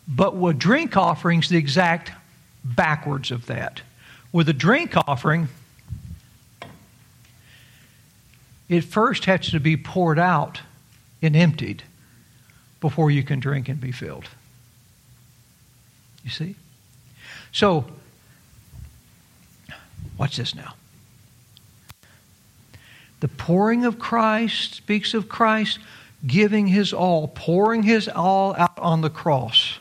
But 0.08 0.36
with 0.36 0.58
drink 0.58 0.96
offerings, 0.96 1.50
the 1.50 1.58
exact 1.58 2.12
backwards 2.64 3.32
of 3.32 3.46
that. 3.48 3.82
With 4.32 4.48
a 4.50 4.54
drink 4.54 4.96
offering, 5.08 5.50
it 8.70 8.84
first 8.84 9.26
has 9.26 9.50
to 9.52 9.60
be 9.60 9.78
poured 9.78 10.20
out 10.20 10.62
and 11.22 11.36
emptied 11.36 11.84
before 12.80 13.10
you 13.12 13.24
can 13.24 13.40
drink 13.40 13.70
and 13.70 13.80
be 13.80 13.92
filled. 13.92 14.30
You 16.24 16.30
see? 16.30 16.56
So, 17.52 17.86
watch 20.18 20.38
this 20.38 20.54
now. 20.54 20.74
The 23.20 23.28
pouring 23.28 23.84
of 23.86 23.98
Christ 23.98 24.76
speaks 24.76 25.14
of 25.14 25.28
Christ 25.28 25.80
giving 26.26 26.68
his 26.68 26.94
all, 26.94 27.28
pouring 27.28 27.84
his 27.84 28.08
all 28.08 28.56
out 28.56 28.78
on 28.80 29.02
the 29.02 29.10
cross. 29.10 29.80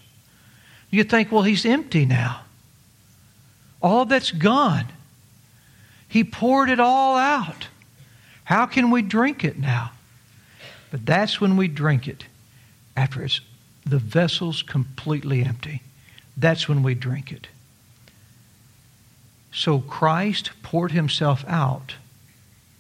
You 0.91 1.05
think, 1.05 1.33
well, 1.33 1.43
he's 1.43 1.65
empty 1.65 2.05
now. 2.05 2.43
All 3.83 4.05
that's 4.05 4.31
gone. 4.31 4.87
He 6.09 6.25
poured 6.25 6.71
it 6.71 6.81
all 6.81 7.17
out. 7.17 7.69
How 8.45 8.67
can 8.67 8.91
we 8.91 9.03
drink 9.03 9.45
it 9.45 9.59
now? 9.59 9.93
But 10.91 11.05
that's 11.05 11.41
when 11.41 11.57
we 11.57 11.69
drink 11.69 12.07
it, 12.07 12.27
after 12.97 13.23
it's, 13.23 13.41
the 13.85 13.99
vessel's 13.99 14.63
completely 14.63 15.43
empty. 15.43 15.83
That's 16.37 16.69
when 16.69 16.83
we 16.83 16.95
drink 16.95 17.33
it. 17.33 17.49
So 19.53 19.81
Christ 19.81 20.51
poured 20.63 20.93
himself 20.93 21.45
out. 21.49 21.95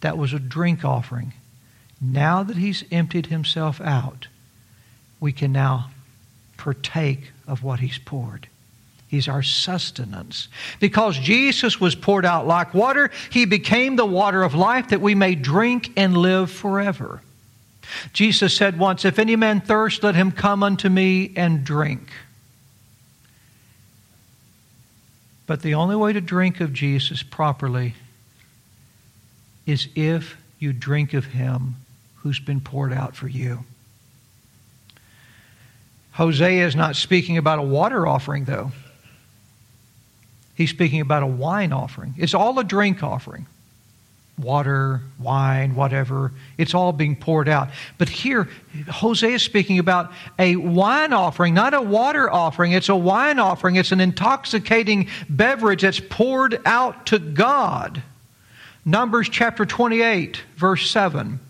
That 0.00 0.18
was 0.18 0.32
a 0.32 0.38
drink 0.38 0.84
offering. 0.84 1.32
Now 2.00 2.42
that 2.42 2.56
he's 2.56 2.84
emptied 2.90 3.26
himself 3.26 3.80
out, 3.80 4.28
we 5.20 5.32
can 5.32 5.52
now 5.52 5.90
partake 6.56 7.32
of 7.46 7.62
what 7.62 7.80
he's 7.80 7.98
poured. 7.98 8.48
He's 9.08 9.28
our 9.28 9.42
sustenance. 9.42 10.48
Because 10.80 11.16
Jesus 11.18 11.80
was 11.80 11.94
poured 11.94 12.24
out 12.24 12.46
like 12.46 12.74
water, 12.74 13.10
he 13.30 13.46
became 13.46 13.96
the 13.96 14.04
water 14.04 14.42
of 14.42 14.54
life 14.54 14.88
that 14.88 15.00
we 15.00 15.14
may 15.14 15.34
drink 15.34 15.92
and 15.96 16.16
live 16.16 16.50
forever. 16.50 17.22
Jesus 18.12 18.54
said 18.54 18.78
once, 18.78 19.04
If 19.04 19.18
any 19.18 19.36
man 19.36 19.60
thirst, 19.60 20.02
let 20.02 20.16
him 20.16 20.32
come 20.32 20.62
unto 20.62 20.88
me 20.88 21.32
and 21.36 21.64
drink. 21.64 22.10
But 25.46 25.62
the 25.62 25.74
only 25.74 25.94
way 25.94 26.12
to 26.12 26.20
drink 26.20 26.60
of 26.60 26.72
Jesus 26.72 27.22
properly 27.22 27.94
is 29.64 29.88
if 29.94 30.36
you 30.58 30.72
drink 30.72 31.14
of 31.14 31.26
him 31.26 31.76
who's 32.26 32.40
been 32.40 32.60
poured 32.60 32.92
out 32.92 33.14
for 33.14 33.28
you. 33.28 33.60
Hosea 36.10 36.66
is 36.66 36.74
not 36.74 36.96
speaking 36.96 37.38
about 37.38 37.60
a 37.60 37.62
water 37.62 38.04
offering, 38.04 38.46
though. 38.46 38.72
He's 40.56 40.70
speaking 40.70 41.00
about 41.00 41.22
a 41.22 41.26
wine 41.26 41.72
offering. 41.72 42.14
It's 42.18 42.34
all 42.34 42.58
a 42.58 42.64
drink 42.64 43.04
offering 43.04 43.46
water, 44.38 45.00
wine, 45.18 45.74
whatever. 45.76 46.30
It's 46.58 46.74
all 46.74 46.92
being 46.92 47.16
poured 47.16 47.48
out. 47.48 47.70
But 47.96 48.08
here, 48.08 48.48
Hosea 48.86 49.36
is 49.36 49.42
speaking 49.42 49.78
about 49.78 50.12
a 50.38 50.56
wine 50.56 51.14
offering, 51.14 51.54
not 51.54 51.72
a 51.72 51.80
water 51.80 52.30
offering. 52.30 52.72
It's 52.72 52.90
a 52.90 52.96
wine 52.96 53.38
offering. 53.38 53.76
It's 53.76 53.92
an 53.92 54.00
intoxicating 54.00 55.08
beverage 55.30 55.82
that's 55.82 56.00
poured 56.00 56.60
out 56.66 57.06
to 57.06 57.18
God. 57.18 58.02
Numbers 58.84 59.30
chapter 59.30 59.64
28, 59.64 60.42
verse 60.56 60.90
7. 60.90 61.40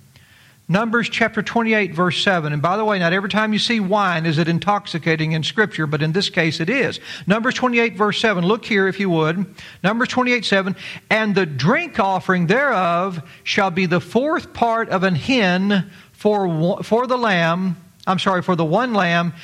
Numbers 0.69 1.09
chapter 1.09 1.43
28, 1.43 1.95
verse 1.95 2.21
7. 2.21 2.53
And 2.53 2.61
by 2.61 2.77
the 2.77 2.85
way, 2.85 2.99
not 2.99 3.13
every 3.13 3.29
time 3.29 3.53
you 3.53 3.59
see 3.61 3.79
wine 3.79 4.27
is 4.27 4.39
it 4.39 4.49
intoxicating 4.49 5.31
in 5.31 5.45
Scripture, 5.45 5.87
but 5.87 6.03
in 6.03 6.11
this 6.11 6.29
case 6.29 6.59
it 6.59 6.69
is. 6.69 6.99
Numbers 7.25 7.55
28, 7.55 7.97
verse 7.97 8.21
7. 8.21 8.45
Look 8.45 8.65
here 8.65 8.89
if 8.89 8.99
you 8.99 9.09
would. 9.11 9.47
Numbers 9.85 10.09
28, 10.09 10.45
7. 10.45 10.75
And 11.09 11.37
the 11.37 11.47
drink 11.47 12.01
offering 12.01 12.49
thereof 12.49 13.23
shall 13.45 13.71
be 13.71 13.87
the 13.87 14.01
fourth 14.01 14.53
part 14.53 14.89
of 14.89 15.05
an 15.05 15.15
hin 15.15 15.89
for, 16.11 16.83
for 16.83 17.07
the 17.07 17.19
lamb, 17.19 17.77
I'm 18.05 18.19
sorry, 18.19 18.43
for 18.43 18.57
the 18.57 18.65
one 18.65 18.93
lamb. 18.93 19.35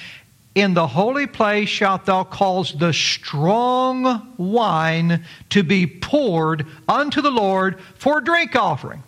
In 0.56 0.74
the 0.74 0.88
holy 0.88 1.28
place 1.28 1.68
shalt 1.68 2.04
thou 2.04 2.24
cause 2.24 2.72
the 2.72 2.92
strong 2.92 4.34
wine 4.38 5.24
to 5.50 5.62
be 5.62 5.86
poured 5.86 6.66
unto 6.88 7.22
the 7.22 7.30
Lord 7.30 7.80
for 7.94 8.20
drink 8.20 8.56
offering 8.56 9.04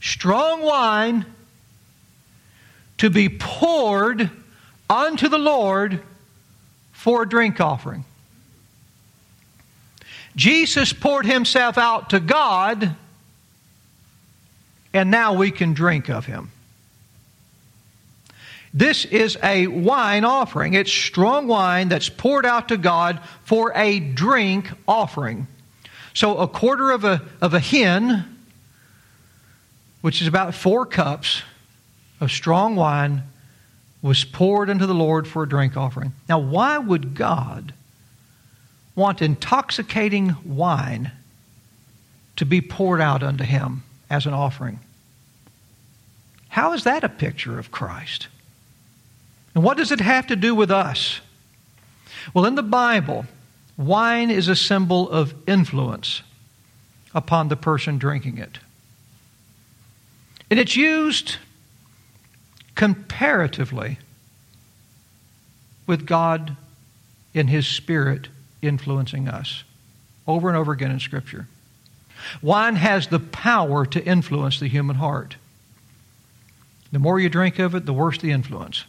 strong 0.00 0.62
wine 0.62 1.26
to 2.98 3.10
be 3.10 3.28
poured 3.28 4.30
unto 4.90 5.28
the 5.28 5.38
Lord 5.38 6.02
for 6.92 7.22
a 7.22 7.28
drink 7.28 7.60
offering. 7.60 8.04
Jesus 10.36 10.92
poured 10.92 11.26
himself 11.26 11.78
out 11.78 12.10
to 12.10 12.20
God, 12.20 12.94
and 14.92 15.10
now 15.10 15.34
we 15.34 15.50
can 15.50 15.74
drink 15.74 16.08
of 16.08 16.26
him. 16.26 16.50
This 18.74 19.04
is 19.04 19.36
a 19.42 19.66
wine 19.66 20.24
offering. 20.24 20.74
It's 20.74 20.92
strong 20.92 21.46
wine 21.46 21.88
that's 21.88 22.08
poured 22.08 22.46
out 22.46 22.68
to 22.68 22.76
God 22.76 23.20
for 23.44 23.72
a 23.74 23.98
drink 23.98 24.70
offering. 24.86 25.46
So, 26.14 26.38
a 26.38 26.48
quarter 26.48 26.90
of 26.90 27.04
a, 27.04 27.22
of 27.40 27.54
a 27.54 27.60
hin 27.60 28.37
which 30.00 30.20
is 30.22 30.28
about 30.28 30.54
four 30.54 30.86
cups 30.86 31.42
of 32.20 32.30
strong 32.30 32.76
wine, 32.76 33.22
was 34.02 34.24
poured 34.24 34.70
into 34.70 34.86
the 34.86 34.94
Lord 34.94 35.26
for 35.26 35.42
a 35.42 35.48
drink 35.48 35.76
offering. 35.76 36.12
Now, 36.28 36.38
why 36.38 36.78
would 36.78 37.14
God 37.14 37.72
want 38.94 39.22
intoxicating 39.22 40.36
wine 40.44 41.12
to 42.36 42.46
be 42.46 42.60
poured 42.60 43.00
out 43.00 43.22
unto 43.22 43.44
him 43.44 43.82
as 44.08 44.26
an 44.26 44.34
offering? 44.34 44.78
How 46.48 46.72
is 46.72 46.84
that 46.84 47.04
a 47.04 47.08
picture 47.08 47.58
of 47.58 47.70
Christ? 47.70 48.28
And 49.54 49.64
what 49.64 49.76
does 49.76 49.90
it 49.90 50.00
have 50.00 50.28
to 50.28 50.36
do 50.36 50.54
with 50.54 50.70
us? 50.70 51.20
Well, 52.34 52.46
in 52.46 52.54
the 52.54 52.62
Bible, 52.62 53.26
wine 53.76 54.30
is 54.30 54.48
a 54.48 54.56
symbol 54.56 55.08
of 55.10 55.34
influence 55.46 56.22
upon 57.14 57.48
the 57.48 57.56
person 57.56 57.98
drinking 57.98 58.38
it. 58.38 58.58
And 60.50 60.58
it's 60.58 60.76
used 60.76 61.36
comparatively 62.74 63.98
with 65.86 66.06
God 66.06 66.56
in 67.34 67.48
His 67.48 67.66
Spirit 67.66 68.28
influencing 68.62 69.28
us 69.28 69.64
over 70.26 70.48
and 70.48 70.56
over 70.56 70.72
again 70.72 70.90
in 70.90 71.00
Scripture. 71.00 71.48
Wine 72.42 72.76
has 72.76 73.08
the 73.08 73.20
power 73.20 73.86
to 73.86 74.04
influence 74.04 74.58
the 74.60 74.68
human 74.68 74.96
heart. 74.96 75.36
The 76.92 76.98
more 76.98 77.20
you 77.20 77.28
drink 77.28 77.58
of 77.58 77.74
it, 77.74 77.86
the 77.86 77.92
worse 77.92 78.18
the 78.18 78.30
influence. 78.30 78.84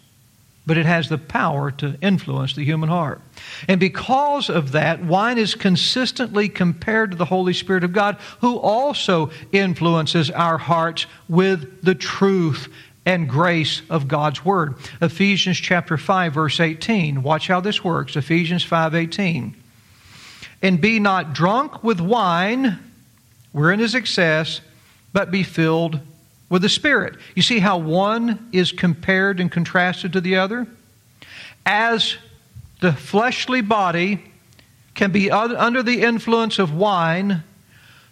But 0.65 0.77
it 0.77 0.85
has 0.85 1.09
the 1.09 1.17
power 1.17 1.71
to 1.71 1.97
influence 2.01 2.53
the 2.53 2.63
human 2.63 2.89
heart. 2.89 3.21
And 3.67 3.79
because 3.79 4.49
of 4.49 4.73
that, 4.73 5.03
wine 5.03 5.37
is 5.37 5.55
consistently 5.55 6.47
compared 6.47 7.11
to 7.11 7.17
the 7.17 7.25
Holy 7.25 7.53
Spirit 7.53 7.83
of 7.83 7.91
God, 7.91 8.17
who 8.41 8.57
also 8.57 9.31
influences 9.51 10.29
our 10.29 10.57
hearts 10.57 11.07
with 11.27 11.81
the 11.81 11.95
truth 11.95 12.67
and 13.05 13.27
grace 13.27 13.81
of 13.89 14.07
God's 14.07 14.45
word. 14.45 14.75
Ephesians 15.01 15.57
chapter 15.57 15.97
5 15.97 16.33
verse 16.33 16.59
18. 16.59 17.23
Watch 17.23 17.47
how 17.47 17.59
this 17.59 17.83
works. 17.83 18.15
Ephesians 18.15 18.63
5:18. 18.63 19.55
And 20.61 20.79
be 20.79 20.99
not 20.99 21.33
drunk 21.33 21.83
with 21.83 21.99
wine, 21.99 22.77
wherein 23.51 23.79
is 23.79 23.95
excess, 23.95 24.61
but 25.13 25.31
be 25.31 25.41
filled 25.41 26.01
with 26.49 26.63
the 26.63 26.69
Spirit. 26.69 27.15
You 27.35 27.41
see 27.41 27.59
how 27.59 27.77
one 27.77 28.49
is 28.51 28.71
compared 28.71 29.39
and 29.39 29.51
contrasted 29.51 30.13
to 30.13 30.21
the 30.21 30.37
other? 30.37 30.67
As 31.65 32.15
the 32.81 32.93
fleshly 32.93 33.61
body 33.61 34.23
can 34.95 35.11
be 35.11 35.31
under 35.31 35.83
the 35.83 36.01
influence 36.01 36.59
of 36.59 36.73
wine, 36.73 37.43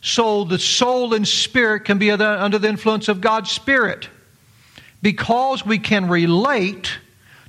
so 0.02 0.44
the 0.44 0.60
soul 0.60 1.14
and 1.14 1.28
spirit 1.28 1.82
can 1.82 1.98
be 1.98 2.12
under 2.12 2.58
the 2.58 2.70
influence 2.70 3.08
of 3.08 3.20
God's 3.20 3.52
Spirit. 3.52 4.08
Because 5.02 5.66
we 5.66 5.80
can 5.80 6.08
relate 6.08 6.98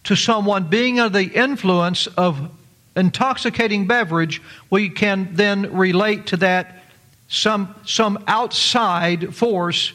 to 0.04 0.16
someone 0.16 0.64
being 0.64 0.98
under 0.98 1.18
the 1.18 1.32
influence 1.32 2.06
of 2.06 2.50
intoxicating 2.96 3.86
beverage, 3.86 4.42
we 4.70 4.88
can 4.88 5.28
then 5.34 5.72
relate 5.76 6.26
to 6.26 6.38
that 6.38 6.82
some, 7.28 7.74
some 7.86 8.24
outside 8.26 9.34
force 9.34 9.92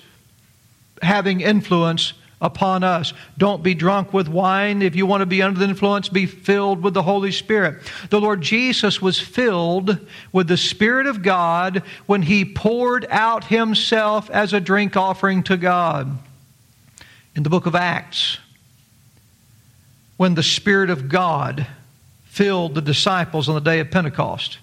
having 1.04 1.42
influence 1.42 2.14
upon 2.42 2.84
us. 2.84 3.14
Don't 3.38 3.64
be 3.64 3.74
drunk 3.74 4.14
with 4.14 4.28
wine. 4.28 4.82
If 4.82 4.96
you 4.96 5.06
want 5.06 5.22
to 5.22 5.26
be 5.26 5.42
under 5.42 5.60
the 5.60 5.66
influence, 5.66 6.10
be 6.10 6.26
filled 6.26 6.84
with 6.84 6.94
the 6.94 7.02
Holy 7.02 7.32
Spirit. 7.32 7.82
The 8.10 8.20
Lord 8.20 8.42
Jesus 8.42 9.02
was 9.02 9.18
filled 9.20 9.98
with 10.32 10.48
the 10.48 10.58
Spirit 10.58 11.08
of 11.08 11.24
God 11.24 11.84
when 12.06 12.22
he 12.22 12.44
poured 12.44 13.08
out 13.10 13.46
himself 13.46 14.30
as 14.30 14.52
a 14.52 14.60
drink 14.60 14.98
offering 14.98 15.44
to 15.44 15.56
God. 15.56 16.20
In 17.36 17.44
the 17.44 17.50
book 17.50 17.66
of 17.66 17.76
Acts, 17.76 18.38
when 20.18 20.36
the 20.36 20.44
Spirit 20.44 20.90
of 20.90 21.10
God 21.10 21.66
filled 22.26 22.74
the 22.74 22.82
disciples 22.82 23.48
on 23.48 23.54
the 23.54 23.62
day 23.62 23.80
of 23.80 23.92
Pentecost. 23.92 24.58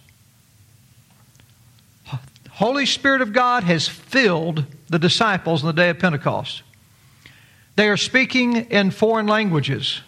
Holy 2.50 2.84
Spirit 2.84 3.22
of 3.22 3.32
God 3.32 3.62
has 3.62 3.86
filled 3.88 4.66
the 4.90 4.98
disciples 4.98 5.62
on 5.62 5.68
the 5.68 5.72
day 5.72 5.88
of 5.88 5.98
Pentecost. 5.98 6.62
They 7.76 7.88
are 7.88 7.96
speaking 7.96 8.56
in 8.56 8.90
foreign 8.90 9.26
languages, 9.26 10.02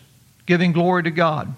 giving 0.45 0.73
glory 0.73 1.05
to 1.05 1.11
God. 1.11 1.55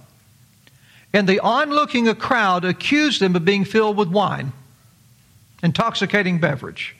And 1.12 1.28
the 1.28 1.40
onlooking 1.40 2.12
crowd 2.14 2.64
accused 2.64 3.20
them 3.20 3.34
of 3.34 3.44
being 3.44 3.64
filled 3.64 3.96
with 3.96 4.08
wine, 4.08 4.52
intoxicating 5.62 6.38
beverage. 6.38 6.94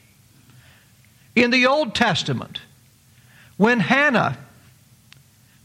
In 1.36 1.50
the 1.50 1.66
Old 1.66 1.94
Testament, 1.94 2.60
when 3.56 3.78
Hannah 3.78 4.36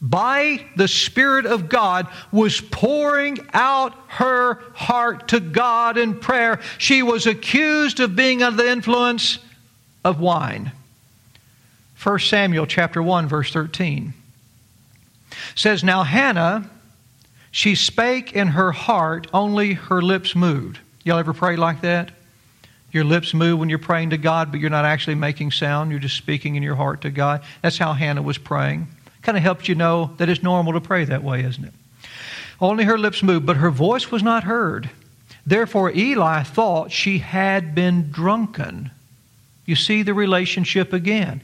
by 0.02 0.66
the 0.76 0.88
Spirit 0.88 1.46
of 1.46 1.68
God, 1.68 2.08
was 2.32 2.62
pouring 2.62 3.38
out 3.54 3.94
her 4.08 4.62
heart 4.74 5.30
to 5.30 5.40
God 5.40 5.98
in 5.98 6.20
prayer. 6.20 6.62
She 6.78 7.04
was 7.04 7.28
accused 7.28 8.00
of 8.00 8.16
being 8.16 8.42
under 8.42 8.64
the 8.64 8.70
influence 8.70 9.40
of 10.04 10.20
wine. 10.20 10.72
1 12.02 12.20
Samuel 12.20 12.66
chapter 12.66 13.04
1 13.04 13.28
verse 13.28 13.52
13 13.52 14.14
says 15.56 15.84
now 15.84 16.04
Hannah 16.04 16.70
she 17.52 17.76
spake 17.76 18.34
in 18.34 18.50
her 18.50 18.72
heart 18.72 19.28
only 19.34 19.74
her 19.74 20.02
lips 20.02 20.36
moved. 20.36 20.80
Y'all 21.04 21.18
ever 21.18 21.34
pray 21.34 21.56
like 21.56 21.82
that? 21.82 22.12
Your 22.92 23.04
lips 23.04 23.34
move 23.34 23.60
when 23.60 23.70
you're 23.70 23.80
praying 23.80 24.12
to 24.12 24.18
God, 24.18 24.52
but 24.52 24.60
you're 24.60 24.70
not 24.70 24.86
actually 24.86 25.16
making 25.16 25.52
sound. 25.52 25.92
You're 25.92 26.00
just 26.00 26.18
speaking 26.18 26.56
in 26.56 26.64
your 26.64 26.76
heart 26.76 27.02
to 27.02 27.10
God. 27.10 27.42
That's 27.62 27.78
how 27.78 27.94
Hannah 27.94 28.22
was 28.22 28.38
praying. 28.38 28.88
Kind 29.22 29.38
of 29.38 29.44
helps 29.44 29.68
you 29.68 29.76
know 29.76 30.12
that 30.18 30.30
it's 30.30 30.44
normal 30.44 30.74
to 30.74 30.82
pray 30.82 31.06
that 31.06 31.24
way, 31.24 31.44
isn't 31.44 31.64
it? 31.64 31.74
Only 32.62 32.84
her 32.86 32.98
lips 32.98 33.22
moved, 33.22 33.46
but 33.46 33.58
her 33.58 33.70
voice 33.70 34.12
was 34.12 34.24
not 34.24 34.44
heard. 34.44 34.90
Therefore, 35.46 35.92
Eli 35.92 36.44
thought 36.44 36.92
she 36.92 37.20
had 37.20 37.74
been 37.74 38.12
drunken. 38.12 38.92
You 39.70 39.76
see 39.76 40.02
the 40.02 40.16
relationship 40.16 40.94
again. 40.94 41.42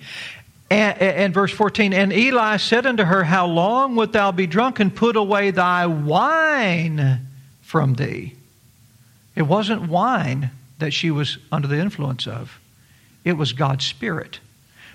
And, 0.72 1.00
and, 1.00 1.34
verse 1.34 1.52
14, 1.52 1.94
and 1.94 2.12
Eli 2.12 2.58
said 2.58 2.88
unto 2.88 3.04
her, 3.04 3.24
How 3.24 3.46
long 3.46 3.96
wilt 3.96 4.14
thou 4.14 4.32
be 4.32 4.48
drunken? 4.48 4.90
Put 4.90 5.16
away 5.16 5.52
thy 5.52 5.86
wine 5.86 7.20
from 7.62 7.94
thee. 7.94 8.34
It 9.36 9.44
wasn't 9.44 9.88
wine 9.90 10.50
that 10.80 10.92
she 10.92 11.12
was 11.12 11.38
under 11.52 11.68
the 11.68 11.78
influence 11.78 12.26
of, 12.26 12.60
it 13.24 13.34
was 13.34 13.54
God's 13.54 13.86
Spirit. 13.86 14.40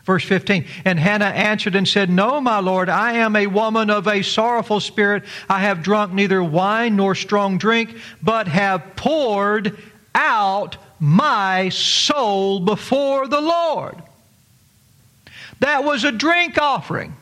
Verse 0.04 0.24
15, 0.24 0.64
and 0.84 0.98
Hannah 0.98 1.26
answered 1.26 1.76
and 1.76 1.86
said, 1.86 2.10
No, 2.10 2.40
my 2.40 2.58
Lord, 2.58 2.88
I 2.88 3.12
am 3.12 3.36
a 3.36 3.46
woman 3.46 3.90
of 3.90 4.08
a 4.08 4.22
sorrowful 4.22 4.80
spirit. 4.80 5.22
I 5.48 5.60
have 5.60 5.84
drunk 5.84 6.12
neither 6.12 6.42
wine 6.42 6.96
nor 6.96 7.14
strong 7.14 7.58
drink, 7.58 7.96
but 8.20 8.48
have 8.48 8.96
poured 8.96 9.78
out 10.16 10.78
my 11.00 11.70
soul 11.70 12.60
before 12.60 13.26
the 13.26 13.40
Lord. 13.40 13.96
That 15.60 15.84
was 15.84 16.04
a 16.04 16.12
drink 16.12 16.58
offering. 16.58 17.16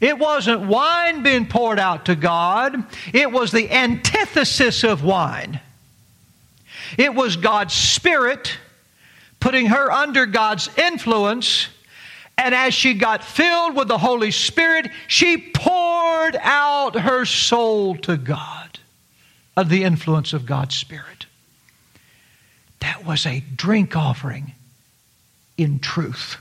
It 0.00 0.18
wasn't 0.18 0.62
wine 0.62 1.22
being 1.22 1.46
poured 1.46 1.78
out 1.78 2.06
to 2.06 2.16
God, 2.16 2.84
it 3.12 3.30
was 3.30 3.52
the 3.52 3.70
antithesis 3.70 4.84
of 4.84 5.04
wine. 5.04 5.60
It 6.98 7.14
was 7.14 7.36
God's 7.36 7.74
Spirit 7.74 8.58
putting 9.40 9.66
her 9.66 9.90
under 9.90 10.24
God's 10.26 10.68
influence 10.78 11.68
and 12.38 12.54
as 12.54 12.74
she 12.74 12.94
got 12.94 13.24
filled 13.24 13.76
with 13.76 13.88
the 13.88 13.98
Holy 13.98 14.30
Spirit, 14.30 14.90
she 15.08 15.38
poured 15.38 16.36
out 16.40 16.94
her 16.94 17.24
soul 17.24 17.96
to 17.96 18.16
God 18.16 18.78
of 19.56 19.70
the 19.70 19.84
influence 19.84 20.34
of 20.34 20.44
God's 20.44 20.74
Spirit. 20.74 21.15
That 22.80 23.04
was 23.04 23.26
a 23.26 23.40
drink 23.54 23.96
offering 23.96 24.52
in 25.56 25.78
truth. 25.78 26.36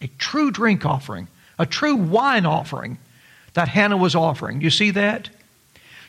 A 0.00 0.08
true 0.18 0.50
drink 0.50 0.84
offering, 0.84 1.28
a 1.58 1.66
true 1.66 1.96
wine 1.96 2.46
offering 2.46 2.98
that 3.54 3.68
Hannah 3.68 3.96
was 3.96 4.14
offering. 4.14 4.60
You 4.60 4.70
see 4.70 4.90
that? 4.92 5.30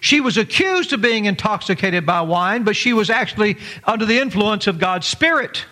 She 0.01 0.19
was 0.19 0.37
accused 0.37 0.93
of 0.93 1.01
being 1.01 1.25
intoxicated 1.25 2.05
by 2.05 2.21
wine, 2.21 2.63
but 2.63 2.75
she 2.75 2.93
was 2.93 3.09
actually 3.09 3.57
under 3.85 4.05
the 4.05 4.19
influence 4.19 4.67
of 4.67 4.79
God's 4.79 5.07
Spirit 5.07 5.65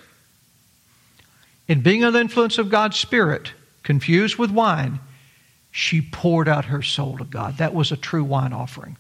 in 1.67 1.81
being 1.81 2.03
under 2.03 2.17
the 2.17 2.21
influence 2.21 2.57
of 2.57 2.69
God's 2.69 2.97
Spirit, 2.97 3.53
confused 3.83 4.37
with 4.37 4.51
wine, 4.51 4.99
she 5.71 6.01
poured 6.01 6.47
out 6.47 6.65
her 6.65 6.81
soul 6.81 7.17
to 7.17 7.23
God. 7.23 7.57
That 7.57 7.73
was 7.73 7.91
a 7.91 7.97
true 7.97 8.23
wine 8.23 8.53
offering. 8.53 8.97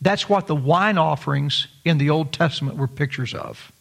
That's 0.00 0.28
what 0.28 0.46
the 0.46 0.56
wine 0.56 0.98
offerings 0.98 1.66
in 1.84 1.98
the 1.98 2.10
Old 2.10 2.32
Testament 2.32 2.76
were 2.76 2.86
pictures 2.86 3.34
of. 3.34 3.72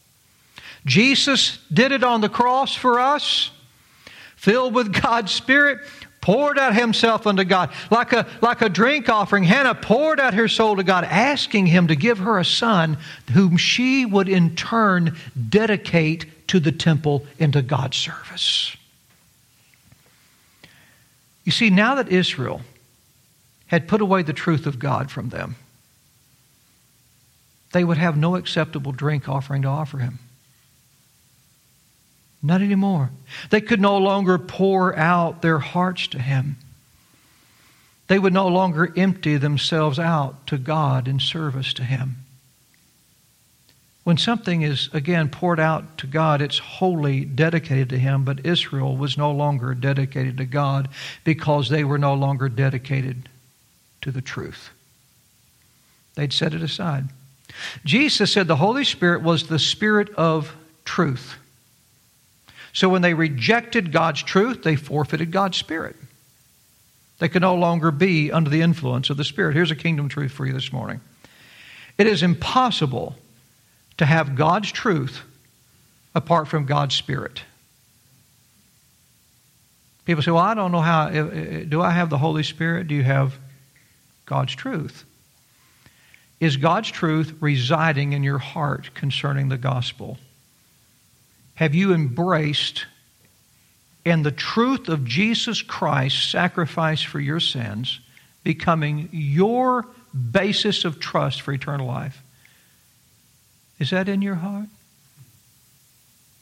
Jesus 0.86 1.60
did 1.72 1.92
it 1.92 2.04
on 2.04 2.22
the 2.22 2.30
cross 2.30 2.76
for 2.76 3.00
us, 3.00 3.52
filled 4.36 4.74
with 4.74 5.00
God's 5.02 5.32
Spirit, 5.32 5.80
poured 6.22 6.58
out 6.58 6.76
himself 6.76 7.28
unto 7.28 7.44
God. 7.44 7.72
Like 7.92 8.14
a, 8.14 8.28
like 8.42 8.62
a 8.62 8.70
drink 8.70 9.10
offering, 9.10 9.44
Hannah 9.44 9.76
poured 9.76 10.20
out 10.20 10.34
her 10.34 10.48
soul 10.48 10.76
to 10.78 10.84
God, 10.84 11.04
asking 11.04 11.68
him 11.68 11.88
to 11.88 11.96
give 11.96 12.18
her 12.20 12.40
a 12.40 12.46
son 12.46 12.98
whom 13.34 13.58
she 13.58 14.06
would 14.06 14.28
in 14.28 14.56
turn 14.56 15.16
dedicate 15.50 16.48
to 16.48 16.60
the 16.60 16.72
temple 16.72 17.26
and 17.40 17.54
to 17.54 17.62
God's 17.62 17.98
service. 17.98 18.76
You 21.44 21.52
see, 21.52 21.70
now 21.70 21.96
that 21.96 22.10
Israel 22.10 22.62
had 23.68 23.88
put 23.88 24.02
away 24.02 24.24
the 24.24 24.34
truth 24.34 24.66
of 24.66 24.80
God 24.80 25.12
from 25.12 25.30
them, 25.30 25.56
they 27.74 27.84
would 27.84 27.98
have 27.98 28.18
no 28.18 28.36
acceptable 28.36 28.92
drink 28.92 29.28
offering 29.28 29.62
to 29.64 29.68
offer 29.68 29.98
him. 30.00 30.20
Not 32.42 32.62
anymore. 32.62 33.12
They 33.50 33.62
could 33.62 33.82
no 33.82 33.98
longer 33.98 34.38
pour 34.38 34.96
out 34.96 35.42
their 35.42 35.60
hearts 35.60 36.08
to 36.08 36.20
him. 36.20 36.58
They 38.08 38.20
would 38.20 38.34
no 38.34 38.48
longer 38.48 38.94
empty 38.96 39.38
themselves 39.38 40.00
out 40.00 40.48
to 40.48 40.58
God 40.58 41.08
in 41.08 41.20
service 41.20 41.74
to 41.74 41.84
him. 41.84 42.18
When 44.08 44.16
something 44.16 44.62
is, 44.62 44.90
again, 44.94 45.28
poured 45.28 45.60
out 45.60 45.98
to 45.98 46.08
God, 46.08 46.42
it's 46.42 46.60
wholly 46.60 47.26
dedicated 47.26 47.90
to 47.90 47.98
Him, 48.00 48.24
but 48.24 48.46
Israel 48.46 48.96
was 48.96 49.18
no 49.18 49.34
longer 49.34 49.74
dedicated 49.74 50.38
to 50.38 50.46
God 50.46 50.88
because 51.26 51.68
they 51.68 51.84
were 51.84 51.98
no 51.98 52.14
longer 52.14 52.48
dedicated 52.48 53.28
to 54.00 54.12
the 54.14 54.22
truth. 54.22 54.70
They'd 56.16 56.32
set 56.32 56.54
it 56.54 56.64
aside. 56.64 57.10
Jesus 57.84 58.32
said 58.32 58.48
the 58.48 58.56
Holy 58.56 58.84
Spirit 58.84 59.22
was 59.22 59.48
the 59.48 59.60
Spirit 59.60 60.10
of 60.16 60.56
truth. 60.86 61.36
So 62.74 62.90
when 62.90 63.02
they 63.02 63.14
rejected 63.14 63.92
God's 63.92 64.22
truth, 64.22 64.64
they 64.64 64.76
forfeited 64.76 65.32
God's 65.32 65.58
Spirit. 65.58 65.96
They 67.20 67.30
could 67.30 67.42
no 67.42 67.56
longer 67.56 67.90
be 67.92 68.32
under 68.32 68.50
the 68.50 68.62
influence 68.62 69.10
of 69.10 69.18
the 69.18 69.24
Spirit. 69.24 69.56
Here's 69.56 69.72
a 69.72 69.76
kingdom 69.76 70.10
truth 70.10 70.32
for 70.32 70.46
you 70.46 70.54
this 70.54 70.72
morning 70.72 71.02
it 71.98 72.06
is 72.06 72.22
impossible 72.22 73.16
to 73.98 74.06
have 74.06 74.36
God's 74.36 74.72
truth 74.72 75.22
apart 76.14 76.48
from 76.48 76.66
God's 76.66 76.96
Spirit. 76.96 77.42
People 80.06 80.24
say, 80.24 80.32
Well, 80.32 80.44
I 80.44 80.54
don't 80.54 80.72
know 80.72 80.82
how. 80.82 81.08
Eh, 81.08 81.20
eh, 81.20 81.64
do 81.68 81.82
I 81.82 81.92
have 81.92 82.10
the 82.10 82.18
Holy 82.18 82.44
Spirit? 82.44 82.88
Do 82.88 82.96
you 82.96 83.04
have 83.04 83.38
God's 84.26 84.56
truth? 84.56 85.04
Is 86.40 86.58
God's 86.58 86.92
truth 86.92 87.36
residing 87.40 88.14
in 88.14 88.24
your 88.24 88.38
heart 88.38 88.94
concerning 88.94 89.50
the 89.50 89.58
gospel? 89.58 90.18
Have 91.56 91.74
you 91.74 91.94
embraced 91.94 92.86
in 94.06 94.24
the 94.24 94.32
truth 94.32 94.88
of 94.88 95.04
Jesus 95.04 95.62
Christ's 95.62 96.30
sacrifice 96.30 97.02
for 97.02 97.20
your 97.20 97.40
sins 97.40 98.00
becoming 98.44 99.10
your 99.12 99.86
basis 100.32 100.86
of 100.86 101.00
trust 101.00 101.42
for 101.42 101.52
eternal 101.52 101.88
life? 101.88 102.22
Is 103.80 103.90
that 103.90 104.08
in 104.08 104.22
your 104.22 104.36
heart? 104.36 104.70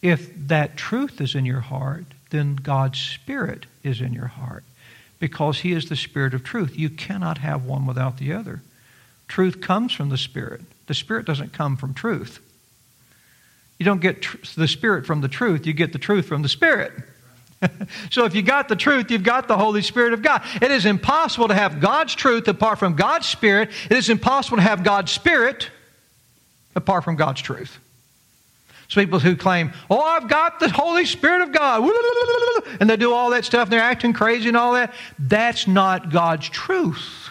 If 0.01 0.29
that 0.47 0.77
truth 0.77 1.19
is 1.19 1.33
in 1.33 1.45
your 1.45 1.61
heart, 1.61 2.05
then 2.29 2.55
God's 2.57 2.99
Spirit 2.99 3.65
is 3.83 4.01
in 4.01 4.13
your 4.13 4.27
heart 4.27 4.63
because 5.19 5.61
He 5.61 5.71
is 5.71 5.89
the 5.89 5.95
Spirit 5.95 6.33
of 6.33 6.43
truth. 6.43 6.77
You 6.77 6.89
cannot 6.89 7.39
have 7.39 7.65
one 7.65 7.85
without 7.85 8.17
the 8.17 8.33
other. 8.33 8.61
Truth 9.27 9.61
comes 9.61 9.91
from 9.91 10.09
the 10.09 10.17
Spirit, 10.17 10.61
the 10.87 10.93
Spirit 10.93 11.25
doesn't 11.25 11.53
come 11.53 11.77
from 11.77 11.93
truth. 11.93 12.39
You 13.79 13.85
don't 13.85 13.99
get 14.01 14.21
tr- 14.21 14.37
the 14.55 14.67
Spirit 14.67 15.05
from 15.05 15.21
the 15.21 15.27
truth, 15.27 15.65
you 15.65 15.73
get 15.73 15.93
the 15.93 15.99
truth 15.99 16.27
from 16.27 16.41
the 16.41 16.49
Spirit. 16.49 16.93
so 18.11 18.25
if 18.25 18.35
you 18.35 18.41
got 18.41 18.67
the 18.67 18.75
truth, 18.75 19.09
you've 19.11 19.23
got 19.23 19.47
the 19.47 19.57
Holy 19.57 19.81
Spirit 19.81 20.13
of 20.13 20.21
God. 20.21 20.43
It 20.61 20.71
is 20.71 20.85
impossible 20.85 21.47
to 21.47 21.53
have 21.53 21.79
God's 21.79 22.15
truth 22.15 22.47
apart 22.47 22.79
from 22.79 22.95
God's 22.95 23.27
Spirit. 23.27 23.71
It 23.89 23.97
is 23.97 24.09
impossible 24.09 24.57
to 24.57 24.63
have 24.63 24.83
God's 24.83 25.11
Spirit 25.11 25.69
apart 26.75 27.03
from 27.03 27.15
God's 27.15 27.41
truth. 27.41 27.79
So 28.87 29.01
people 29.01 29.19
who 29.19 29.35
claim, 29.35 29.73
oh, 29.89 29.99
I've 29.99 30.29
got 30.29 30.59
the 30.59 30.69
Holy 30.69 31.05
Spirit 31.05 31.41
of 31.41 31.51
God, 31.51 31.91
and 32.79 32.89
they 32.89 32.97
do 32.97 33.13
all 33.13 33.31
that 33.31 33.43
stuff 33.43 33.63
and 33.63 33.73
they're 33.73 33.79
acting 33.81 34.13
crazy 34.13 34.47
and 34.47 34.57
all 34.57 34.73
that, 34.73 34.93
that's 35.17 35.67
not 35.67 36.11
God's 36.11 36.47
truth. 36.49 37.29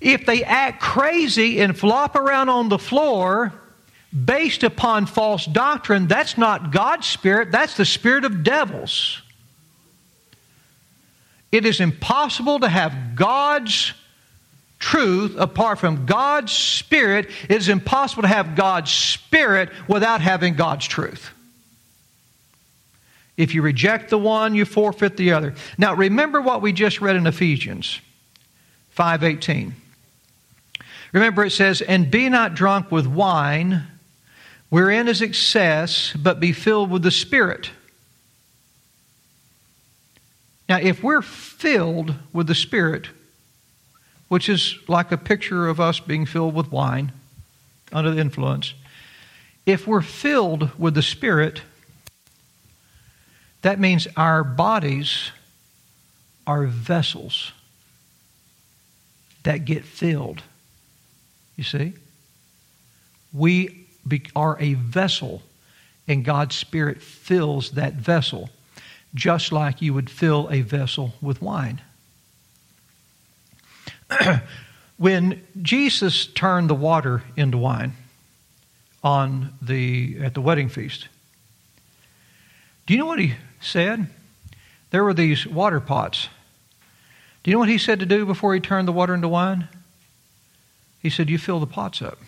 If 0.00 0.24
they 0.26 0.42
act 0.44 0.80
crazy 0.80 1.60
and 1.60 1.78
flop 1.78 2.16
around 2.16 2.48
on 2.48 2.68
the 2.68 2.78
floor 2.78 3.52
based 4.12 4.62
upon 4.62 5.06
false 5.06 5.44
doctrine, 5.44 6.06
that's 6.06 6.38
not 6.38 6.72
God's 6.72 7.06
Spirit, 7.06 7.52
that's 7.52 7.76
the 7.76 7.84
Spirit 7.84 8.24
of 8.24 8.42
devils. 8.42 9.22
It 11.52 11.66
is 11.66 11.80
impossible 11.80 12.60
to 12.60 12.68
have 12.68 13.14
God's 13.14 13.92
truth 14.78 15.36
apart 15.36 15.78
from 15.78 16.06
God's 16.06 16.52
Spirit. 16.52 17.28
It 17.48 17.56
is 17.56 17.68
impossible 17.68 18.22
to 18.22 18.28
have 18.28 18.56
God's 18.56 18.90
Spirit 18.90 19.68
without 19.86 20.20
having 20.20 20.54
God's 20.54 20.86
truth. 20.86 21.30
If 23.36 23.54
you 23.54 23.62
reject 23.62 24.10
the 24.10 24.18
one, 24.18 24.54
you 24.54 24.64
forfeit 24.64 25.16
the 25.16 25.32
other. 25.32 25.54
Now 25.78 25.94
remember 25.94 26.40
what 26.40 26.62
we 26.62 26.72
just 26.72 27.00
read 27.00 27.16
in 27.16 27.26
Ephesians 27.26 28.00
5:18. 28.96 29.74
Remember 31.12 31.44
it 31.44 31.50
says, 31.50 31.80
"And 31.80 32.10
be 32.10 32.28
not 32.28 32.54
drunk 32.54 32.90
with 32.90 33.06
wine, 33.06 33.86
wherein 34.68 35.08
is 35.08 35.20
excess, 35.22 36.12
but 36.14 36.40
be 36.40 36.52
filled 36.52 36.90
with 36.90 37.02
the 37.02 37.10
Spirit." 37.10 37.70
Now, 40.68 40.76
if 40.76 41.02
we're 41.02 41.22
filled 41.22 42.14
with 42.32 42.46
the 42.46 42.54
Spirit, 42.54 43.08
which 44.30 44.48
is 44.48 44.76
like 44.86 45.10
a 45.10 45.18
picture 45.18 45.66
of 45.66 45.80
us 45.80 45.98
being 45.98 46.24
filled 46.24 46.54
with 46.54 46.70
wine 46.70 47.10
under 47.90 48.12
the 48.12 48.20
influence. 48.20 48.74
If 49.66 49.88
we're 49.88 50.02
filled 50.02 50.78
with 50.78 50.94
the 50.94 51.02
Spirit, 51.02 51.62
that 53.62 53.80
means 53.80 54.06
our 54.16 54.44
bodies 54.44 55.32
are 56.46 56.66
vessels 56.66 57.50
that 59.42 59.64
get 59.64 59.84
filled. 59.84 60.44
You 61.60 61.64
see? 61.64 61.92
We 63.34 63.86
are 64.34 64.56
a 64.58 64.72
vessel, 64.72 65.42
and 66.08 66.24
God's 66.24 66.56
Spirit 66.56 67.02
fills 67.02 67.72
that 67.72 67.92
vessel, 67.92 68.48
just 69.14 69.52
like 69.52 69.82
you 69.82 69.92
would 69.92 70.08
fill 70.08 70.48
a 70.50 70.62
vessel 70.62 71.12
with 71.20 71.42
wine. 71.42 71.82
when 74.96 75.42
Jesus 75.60 76.28
turned 76.28 76.70
the 76.70 76.74
water 76.74 77.24
into 77.36 77.58
wine 77.58 77.92
on 79.04 79.52
the 79.60 80.16
at 80.22 80.32
the 80.32 80.40
wedding 80.40 80.70
feast, 80.70 81.08
do 82.86 82.94
you 82.94 82.98
know 82.98 83.04
what 83.04 83.18
he 83.18 83.34
said? 83.60 84.06
There 84.92 85.04
were 85.04 85.12
these 85.12 85.46
water 85.46 85.80
pots. 85.80 86.30
Do 87.42 87.50
you 87.50 87.56
know 87.56 87.60
what 87.60 87.68
he 87.68 87.76
said 87.76 88.00
to 88.00 88.06
do 88.06 88.24
before 88.24 88.54
he 88.54 88.60
turned 88.60 88.88
the 88.88 88.92
water 88.92 89.12
into 89.14 89.28
wine? 89.28 89.68
He 91.00 91.10
said, 91.10 91.30
You 91.30 91.38
fill 91.38 91.60
the 91.60 91.66
pots 91.66 92.02
up. 92.02 92.18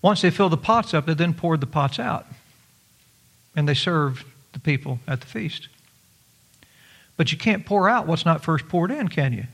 Once 0.00 0.22
they 0.22 0.30
filled 0.30 0.52
the 0.52 0.56
pots 0.56 0.94
up, 0.94 1.06
they 1.06 1.14
then 1.14 1.34
poured 1.34 1.60
the 1.60 1.66
pots 1.66 1.98
out. 1.98 2.26
And 3.56 3.68
they 3.68 3.74
served 3.74 4.24
the 4.52 4.60
people 4.60 5.00
at 5.06 5.20
the 5.20 5.26
feast. 5.26 5.68
But 7.16 7.32
you 7.32 7.38
can't 7.38 7.66
pour 7.66 7.88
out 7.88 8.06
what's 8.06 8.24
not 8.24 8.44
first 8.44 8.68
poured 8.68 8.90
in, 8.90 9.08
can 9.08 9.32
you? 9.32 9.44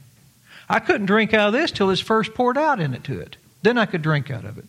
I 0.68 0.80
couldn't 0.80 1.06
drink 1.06 1.32
out 1.32 1.48
of 1.48 1.52
this 1.52 1.70
till 1.70 1.90
it's 1.90 2.00
first 2.00 2.34
poured 2.34 2.58
out 2.58 2.80
into 2.80 3.18
it. 3.18 3.36
Then 3.62 3.78
I 3.78 3.86
could 3.86 4.02
drink 4.02 4.30
out 4.30 4.44
of 4.44 4.58
it. 4.58 4.66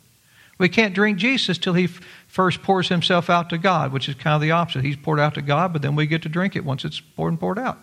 We 0.57 0.69
can't 0.69 0.93
drink 0.93 1.17
Jesus 1.17 1.57
till 1.57 1.73
he 1.73 1.87
first 1.87 2.63
pours 2.63 2.87
himself 2.87 3.29
out 3.29 3.49
to 3.49 3.57
God, 3.57 3.91
which 3.91 4.07
is 4.07 4.15
kind 4.15 4.35
of 4.35 4.41
the 4.41 4.51
opposite. 4.51 4.85
He's 4.85 4.95
poured 4.95 5.19
out 5.19 5.33
to 5.33 5.41
God, 5.41 5.73
but 5.73 5.81
then 5.81 5.95
we 5.95 6.07
get 6.07 6.21
to 6.21 6.29
drink 6.29 6.55
it 6.55 6.63
once 6.63 6.85
it's 6.85 7.01
poured 7.01 7.33
and 7.33 7.39
poured 7.39 7.59
out. 7.59 7.77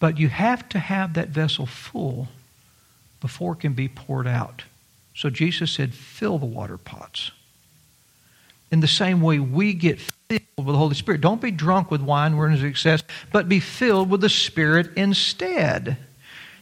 But 0.00 0.18
you 0.18 0.28
have 0.28 0.68
to 0.70 0.78
have 0.78 1.14
that 1.14 1.28
vessel 1.28 1.66
full 1.66 2.28
before 3.20 3.54
it 3.54 3.60
can 3.60 3.72
be 3.72 3.88
poured 3.88 4.26
out. 4.26 4.62
So 5.14 5.30
Jesus 5.30 5.72
said, 5.72 5.92
fill 5.94 6.38
the 6.38 6.46
water 6.46 6.78
pots. 6.78 7.32
In 8.70 8.80
the 8.80 8.86
same 8.86 9.20
way, 9.20 9.38
we 9.38 9.72
get 9.72 9.98
filled 9.98 10.42
with 10.56 10.66
the 10.66 10.76
Holy 10.76 10.94
Spirit. 10.94 11.20
Don't 11.20 11.40
be 11.40 11.50
drunk 11.50 11.90
with 11.90 12.00
wine 12.00 12.36
wherein 12.36 12.54
is 12.54 12.62
excess, 12.62 13.02
but 13.32 13.48
be 13.48 13.60
filled 13.60 14.10
with 14.10 14.20
the 14.20 14.28
Spirit 14.28 14.90
instead. 14.96 15.96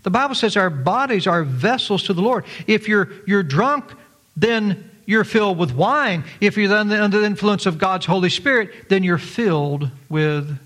The 0.05 0.11
Bible 0.11 0.37
says 0.37 0.57
our 0.57 0.71
bodies 0.71 1.27
are 1.27 1.43
vessels 1.43 2.05
to 2.05 2.15
the 2.15 2.23
Lord. 2.23 2.45
If 2.67 2.89
you're, 2.89 3.11
you're 3.27 3.43
drunk, 3.43 3.93
then 4.37 4.89
you're 5.05 5.25
filled 5.25 5.59
with 5.59 5.73
wine. 5.73 6.25
If 6.41 6.57
you're 6.57 6.73
under 6.73 7.09
the 7.09 7.27
influence 7.27 7.67
of 7.67 7.77
God's 7.77 8.07
Holy 8.07 8.31
Spirit, 8.31 8.89
then 8.89 9.03
you're 9.03 9.19
filled 9.19 9.91
with 10.09 10.57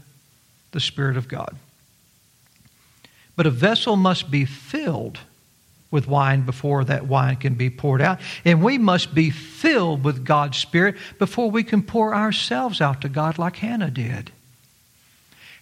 the 0.73 0.81
Spirit 0.81 1.17
of 1.17 1.27
God. 1.27 1.57
But 3.41 3.47
a 3.47 3.51
vessel 3.51 3.97
must 3.97 4.31
be 4.31 4.45
filled 4.45 5.19
with 5.91 6.07
wine 6.07 6.43
before 6.43 6.85
that 6.85 7.07
wine 7.07 7.37
can 7.37 7.55
be 7.55 7.71
poured 7.71 8.03
out. 8.03 8.21
And 8.45 8.63
we 8.63 8.77
must 8.77 9.15
be 9.15 9.31
filled 9.31 10.05
with 10.05 10.27
God's 10.27 10.59
Spirit 10.59 10.97
before 11.19 11.51
we 11.51 11.65
can 11.65 11.83
pour 11.83 12.15
ourselves 12.15 12.83
out 12.83 13.01
to 13.01 13.09
God 13.09 13.39
like 13.39 13.57
Hannah 13.57 13.91
did. 13.91 14.31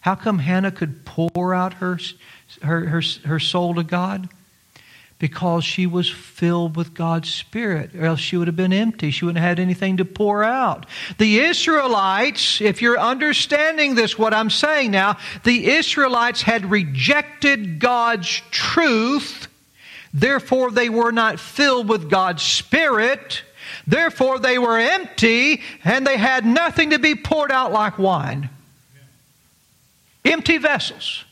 How 0.00 0.16
come 0.16 0.40
Hannah 0.40 0.72
could 0.72 1.04
pour 1.04 1.54
out 1.54 1.74
her, 1.74 2.00
her, 2.62 2.86
her, 2.86 3.02
her 3.24 3.38
soul 3.38 3.76
to 3.76 3.84
God? 3.84 4.28
Because 5.18 5.64
she 5.64 5.86
was 5.86 6.08
filled 6.08 6.76
with 6.76 6.94
God's 6.94 7.32
Spirit, 7.32 7.94
or 7.96 8.04
else 8.04 8.20
she 8.20 8.36
would 8.36 8.46
have 8.46 8.54
been 8.54 8.72
empty. 8.72 9.10
She 9.10 9.24
wouldn't 9.24 9.42
have 9.42 9.48
had 9.48 9.58
anything 9.58 9.96
to 9.96 10.04
pour 10.04 10.44
out. 10.44 10.86
The 11.18 11.40
Israelites, 11.40 12.60
if 12.60 12.80
you're 12.82 13.00
understanding 13.00 13.96
this, 13.96 14.16
what 14.16 14.32
I'm 14.32 14.50
saying 14.50 14.92
now, 14.92 15.18
the 15.42 15.70
Israelites 15.70 16.42
had 16.42 16.70
rejected 16.70 17.80
God's 17.80 18.42
truth 18.52 19.48
Therefore, 20.12 20.70
they 20.70 20.88
were 20.88 21.12
not 21.12 21.38
filled 21.38 21.88
with 21.88 22.10
God's 22.10 22.42
Spirit. 22.42 23.42
Therefore, 23.86 24.38
they 24.38 24.58
were 24.58 24.78
empty 24.78 25.62
and 25.84 26.06
they 26.06 26.16
had 26.16 26.46
nothing 26.46 26.90
to 26.90 26.98
be 26.98 27.14
poured 27.14 27.52
out 27.52 27.72
like 27.72 27.98
wine. 27.98 28.50
Empty 30.24 30.58
vessels. 30.58 31.24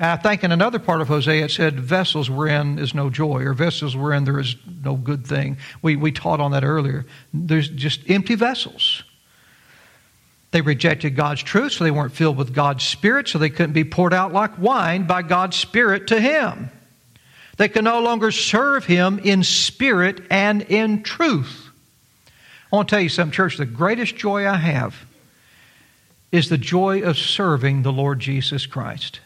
I 0.00 0.16
think 0.16 0.42
in 0.42 0.50
another 0.50 0.78
part 0.78 1.02
of 1.02 1.08
Hosea 1.08 1.44
it 1.44 1.50
said, 1.50 1.78
Vessels 1.78 2.30
wherein 2.30 2.78
is 2.78 2.94
no 2.94 3.10
joy, 3.10 3.42
or 3.42 3.52
vessels 3.52 3.94
wherein 3.94 4.24
there 4.24 4.40
is 4.40 4.56
no 4.82 4.96
good 4.96 5.26
thing. 5.26 5.58
We, 5.82 5.96
we 5.96 6.10
taught 6.10 6.40
on 6.40 6.52
that 6.52 6.64
earlier. 6.64 7.04
There's 7.34 7.68
just 7.68 8.08
empty 8.08 8.34
vessels. 8.34 9.02
They 10.52 10.62
rejected 10.62 11.16
God's 11.16 11.42
truth, 11.42 11.72
so 11.72 11.84
they 11.84 11.90
weren't 11.90 12.14
filled 12.14 12.38
with 12.38 12.54
God's 12.54 12.82
Spirit, 12.82 13.28
so 13.28 13.38
they 13.38 13.50
couldn't 13.50 13.74
be 13.74 13.84
poured 13.84 14.14
out 14.14 14.32
like 14.32 14.58
wine 14.58 15.06
by 15.06 15.20
God's 15.20 15.56
Spirit 15.56 16.06
to 16.08 16.18
Him. 16.18 16.70
They 17.58 17.68
can 17.68 17.84
no 17.84 18.00
longer 18.00 18.30
serve 18.30 18.86
Him 18.86 19.18
in 19.18 19.44
spirit 19.44 20.22
and 20.30 20.62
in 20.62 21.02
truth. 21.02 21.68
I 22.72 22.76
want 22.76 22.88
to 22.88 22.94
tell 22.96 23.02
you 23.02 23.10
something, 23.10 23.32
church. 23.32 23.58
The 23.58 23.66
greatest 23.66 24.16
joy 24.16 24.48
I 24.48 24.56
have 24.56 24.96
is 26.32 26.48
the 26.48 26.58
joy 26.58 27.02
of 27.02 27.18
serving 27.18 27.82
the 27.82 27.92
Lord 27.92 28.18
Jesus 28.18 28.64
Christ. 28.64 29.20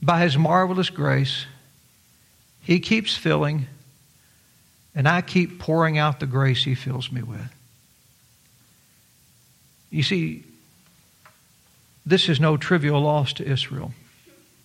By 0.00 0.20
His 0.22 0.36
marvelous 0.38 0.90
grace, 0.90 1.46
He 2.62 2.80
keeps 2.80 3.16
filling, 3.16 3.66
and 4.94 5.08
I 5.08 5.20
keep 5.20 5.58
pouring 5.58 5.98
out 5.98 6.20
the 6.20 6.26
grace 6.26 6.64
He 6.64 6.74
fills 6.74 7.10
me 7.10 7.22
with. 7.22 7.54
You 9.90 10.02
see, 10.02 10.44
this 12.04 12.28
is 12.28 12.40
no 12.40 12.56
trivial 12.56 13.00
loss 13.00 13.32
to 13.34 13.44
Israel. 13.44 13.92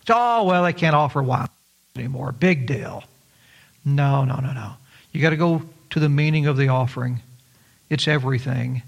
It's, 0.02 0.10
oh, 0.14 0.44
well, 0.44 0.64
they 0.64 0.74
can't 0.74 0.96
offer 0.96 1.22
wine 1.24 1.48
anymore. 1.96 2.32
Big 2.32 2.66
deal. 2.68 3.04
No, 3.86 4.26
no, 4.26 4.36
no, 4.38 4.54
no. 4.54 4.74
You 5.12 5.22
got 5.22 5.32
to 5.32 5.38
go 5.38 5.62
to 5.92 6.00
the 6.00 6.10
meaning 6.10 6.48
of 6.48 6.58
the 6.58 6.70
offering. 6.70 7.22
It's 7.90 8.08
everything. 8.08 8.82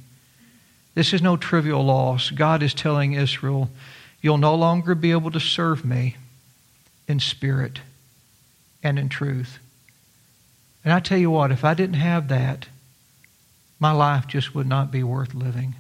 This 0.94 1.14
is 1.14 1.22
no 1.22 1.38
trivial 1.38 1.84
loss. 1.84 2.32
God 2.32 2.64
is 2.64 2.74
telling 2.74 3.14
Israel, 3.14 3.70
you'll 4.22 4.38
no 4.38 4.56
longer 4.56 4.96
be 4.96 5.12
able 5.12 5.32
to 5.32 5.40
serve 5.40 5.86
me 5.86 6.16
in 7.08 7.20
spirit 7.20 7.80
and 8.84 8.98
in 8.98 9.10
truth. 9.10 9.60
And 10.84 10.94
I 10.94 11.00
tell 11.00 11.18
you 11.18 11.32
what, 11.32 11.52
if 11.52 11.64
I 11.64 11.74
didn't 11.74 11.96
have 11.96 12.28
that, 12.28 12.68
my 13.80 13.92
life 13.92 14.28
just 14.28 14.56
would 14.56 14.68
not 14.68 14.92
be 14.92 15.04
worth 15.04 15.34
living. 15.34 15.76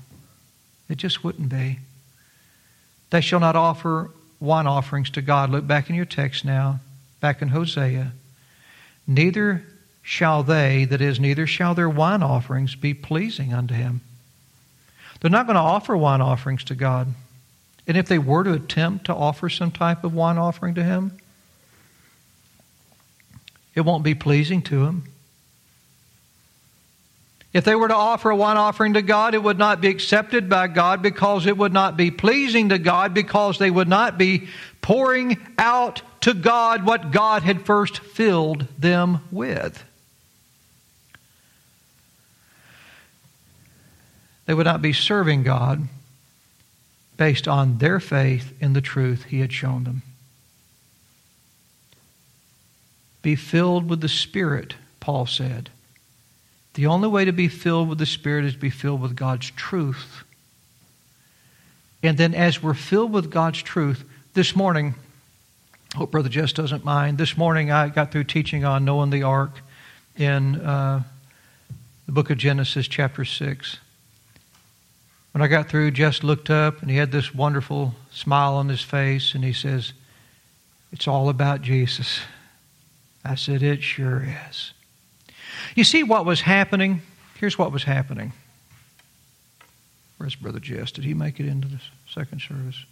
It 0.89 0.97
just 0.97 1.23
wouldn't 1.23 1.49
be. 1.49 1.79
They 3.09 3.21
shall 3.21 3.39
not 3.39 3.55
offer 3.55 4.11
wine 4.39 4.67
offerings 4.67 5.09
to 5.11 5.21
God. 5.21 5.49
Look 5.49 5.65
back 5.65 5.89
in 5.89 5.95
your 5.95 6.05
text 6.05 6.43
now, 6.43 6.79
back 7.19 7.41
in 7.41 7.49
Hosea. 7.49 8.11
Neither 9.07 9.63
shall 10.01 10.43
they, 10.43 10.85
that 10.85 11.01
is, 11.01 11.19
neither 11.19 11.47
shall 11.47 11.73
their 11.73 11.89
wine 11.89 12.21
offerings 12.21 12.75
be 12.75 12.93
pleasing 12.93 13.53
unto 13.53 13.73
him. 13.73 14.01
They're 15.19 15.31
not 15.31 15.47
going 15.47 15.55
to 15.55 15.61
offer 15.61 15.95
wine 15.95 16.21
offerings 16.21 16.63
to 16.65 16.75
God. 16.75 17.13
And 17.87 17.97
if 17.97 18.07
they 18.07 18.17
were 18.17 18.43
to 18.43 18.53
attempt 18.53 19.05
to 19.05 19.15
offer 19.15 19.49
some 19.49 19.71
type 19.71 20.03
of 20.03 20.13
wine 20.13 20.37
offering 20.37 20.75
to 20.75 20.83
him, 20.83 21.17
it 23.75 23.81
won't 23.81 24.03
be 24.03 24.15
pleasing 24.15 24.61
to 24.63 24.85
him. 24.85 25.03
If 27.53 27.63
they 27.63 27.75
were 27.75 27.87
to 27.87 27.95
offer 27.95 28.31
a 28.31 28.35
wine 28.35 28.57
offering 28.57 28.95
to 28.95 29.01
God, 29.01 29.33
it 29.33 29.41
would 29.41 29.57
not 29.57 29.79
be 29.79 29.87
accepted 29.87 30.49
by 30.49 30.67
God 30.67 31.01
because 31.01 31.45
it 31.45 31.57
would 31.57 31.71
not 31.71 31.95
be 31.95 32.11
pleasing 32.11 32.69
to 32.69 32.77
God 32.77 33.13
because 33.13 33.59
they 33.59 33.71
would 33.71 33.87
not 33.87 34.17
be 34.17 34.49
pouring 34.81 35.37
out 35.57 36.01
to 36.21 36.33
God 36.33 36.85
what 36.85 37.11
God 37.11 37.43
had 37.43 37.65
first 37.65 37.99
filled 37.99 38.67
them 38.77 39.19
with. 39.31 39.81
They 44.47 44.53
would 44.53 44.65
not 44.65 44.81
be 44.81 44.91
serving 44.91 45.43
God 45.43 45.87
based 47.17 47.47
on 47.47 47.77
their 47.77 47.99
faith 47.99 48.53
in 48.59 48.73
the 48.73 48.81
truth 48.81 49.25
He 49.25 49.39
had 49.39 49.53
shown 49.53 49.83
them. 49.83 50.01
Be 53.21 53.35
filled 53.35 53.89
with 53.89 54.01
the 54.01 54.09
Spirit, 54.09 54.75
Paul 54.99 55.25
said. 55.25 55.69
The 56.75 56.85
only 56.85 57.07
way 57.07 57.25
to 57.25 57.31
be 57.31 57.47
filled 57.47 57.89
with 57.89 57.97
the 57.97 58.05
Spirit 58.05 58.45
is 58.45 58.53
to 58.53 58.59
be 58.59 58.69
filled 58.69 59.01
with 59.01 59.15
God's 59.15 59.49
truth. 59.51 60.23
And 62.03 62.17
then, 62.17 62.35
as 62.35 62.61
we're 62.61 62.73
filled 62.73 63.11
with 63.11 63.31
God's 63.31 63.63
truth, 63.63 64.03
this 64.33 64.55
morning, 64.55 64.93
hope 65.95 66.11
Brother 66.11 66.29
Jess 66.29 66.53
doesn't 66.53 66.85
mind. 66.85 67.17
This 67.17 67.37
morning, 67.37 67.71
I 67.71 67.87
got 67.87 68.11
through 68.11 68.25
teaching 68.25 68.65
on 68.65 68.85
knowing 68.85 69.09
the 69.09 69.23
ark 69.23 69.61
in 70.17 70.57
uh, 70.57 71.01
the 72.05 72.11
book 72.11 72.29
of 72.29 72.37
Genesis, 72.37 72.87
chapter 72.87 73.25
6. 73.25 73.77
When 75.35 75.41
I 75.41 75.47
got 75.47 75.67
through, 75.67 75.91
Jess 75.91 76.23
looked 76.23 76.49
up 76.49 76.81
and 76.81 76.89
he 76.89 76.95
had 76.95 77.11
this 77.11 77.35
wonderful 77.35 77.93
smile 78.09 78.53
on 78.53 78.69
his 78.69 78.81
face 78.81 79.35
and 79.35 79.43
he 79.43 79.51
says, 79.51 79.91
It's 80.93 81.09
all 81.09 81.27
about 81.27 81.61
Jesus. 81.61 82.21
I 83.25 83.35
said, 83.35 83.61
It 83.61 83.83
sure 83.83 84.25
is. 84.49 84.71
You 85.75 85.83
see 85.83 86.03
what 86.03 86.25
was 86.25 86.39
happening? 86.39 87.01
Here's 87.37 87.57
what 87.57 87.73
was 87.73 87.83
happening. 87.83 88.31
Where's 90.19 90.35
Brother 90.35 90.61
Jess? 90.61 90.89
Did 90.93 91.03
he 91.03 91.13
make 91.13 91.37
it 91.41 91.47
into 91.47 91.67
the 91.67 91.81
second 92.09 92.39
service? 92.39 92.85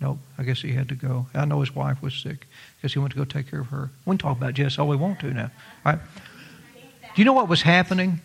Nope. 0.00 0.18
I 0.38 0.44
guess 0.44 0.62
he 0.62 0.70
had 0.70 0.88
to 0.90 0.94
go. 0.94 1.26
I 1.34 1.46
know 1.46 1.58
his 1.58 1.74
wife 1.74 2.00
was 2.00 2.14
sick 2.14 2.46
because 2.76 2.92
he 2.92 3.00
went 3.00 3.10
to 3.14 3.18
go 3.18 3.24
take 3.24 3.50
care 3.50 3.62
of 3.62 3.66
her. 3.66 3.90
We 4.06 4.12
can 4.12 4.18
talk 4.18 4.36
about 4.36 4.54
Jess 4.54 4.78
all 4.78 4.86
we 4.86 4.94
want 4.94 5.18
to 5.18 5.34
now. 5.34 5.50
Right? 5.84 5.98
Do 6.76 7.20
you 7.20 7.24
know 7.24 7.32
what 7.32 7.48
was 7.48 7.62
happening? 7.62 8.20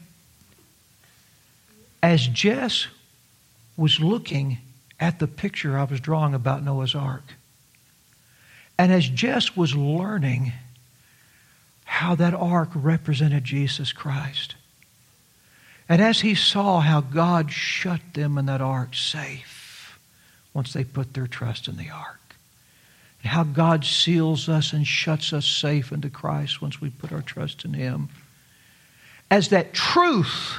As 2.04 2.28
Jess 2.28 2.90
was 3.78 4.00
looking 4.00 4.58
at 5.00 5.20
the 5.20 5.28
picture 5.28 5.78
I 5.78 5.84
was 5.84 6.00
drawing 6.00 6.34
about 6.34 6.64
Noah's 6.64 6.96
Ark, 6.96 7.36
and 8.78 8.92
as 8.92 9.08
Jess 9.08 9.56
was 9.56 9.76
learning 9.76 10.52
how 11.86 12.16
that 12.16 12.34
ark 12.34 12.70
represented 12.76 13.44
Jesus 13.44 13.94
Christ. 13.94 14.56
And 15.90 16.02
as 16.02 16.20
he 16.20 16.36
saw 16.36 16.82
how 16.82 17.00
God 17.00 17.50
shut 17.50 18.02
them 18.14 18.38
in 18.38 18.46
that 18.48 18.62
ark 18.62 18.94
safe 18.94 19.98
once 20.54 20.74
they 20.74 20.84
put 20.84 21.14
their 21.14 21.28
trust 21.28 21.68
in 21.68 21.78
the 21.78 21.90
ark, 21.90 22.36
and 23.24 23.32
how 23.32 23.44
God 23.44 23.86
seals 23.86 24.50
us 24.50 24.74
and 24.74 24.86
shuts 24.86 25.32
us 25.32 25.46
safe 25.48 25.92
into 25.92 26.10
Christ 26.10 26.62
once 26.62 26.82
we 26.82 26.90
put 26.90 27.14
our 27.14 27.22
trust 27.22 27.64
in 27.64 27.74
him, 27.74 28.10
as 29.32 29.50
that 29.50 29.74
truth 29.74 30.58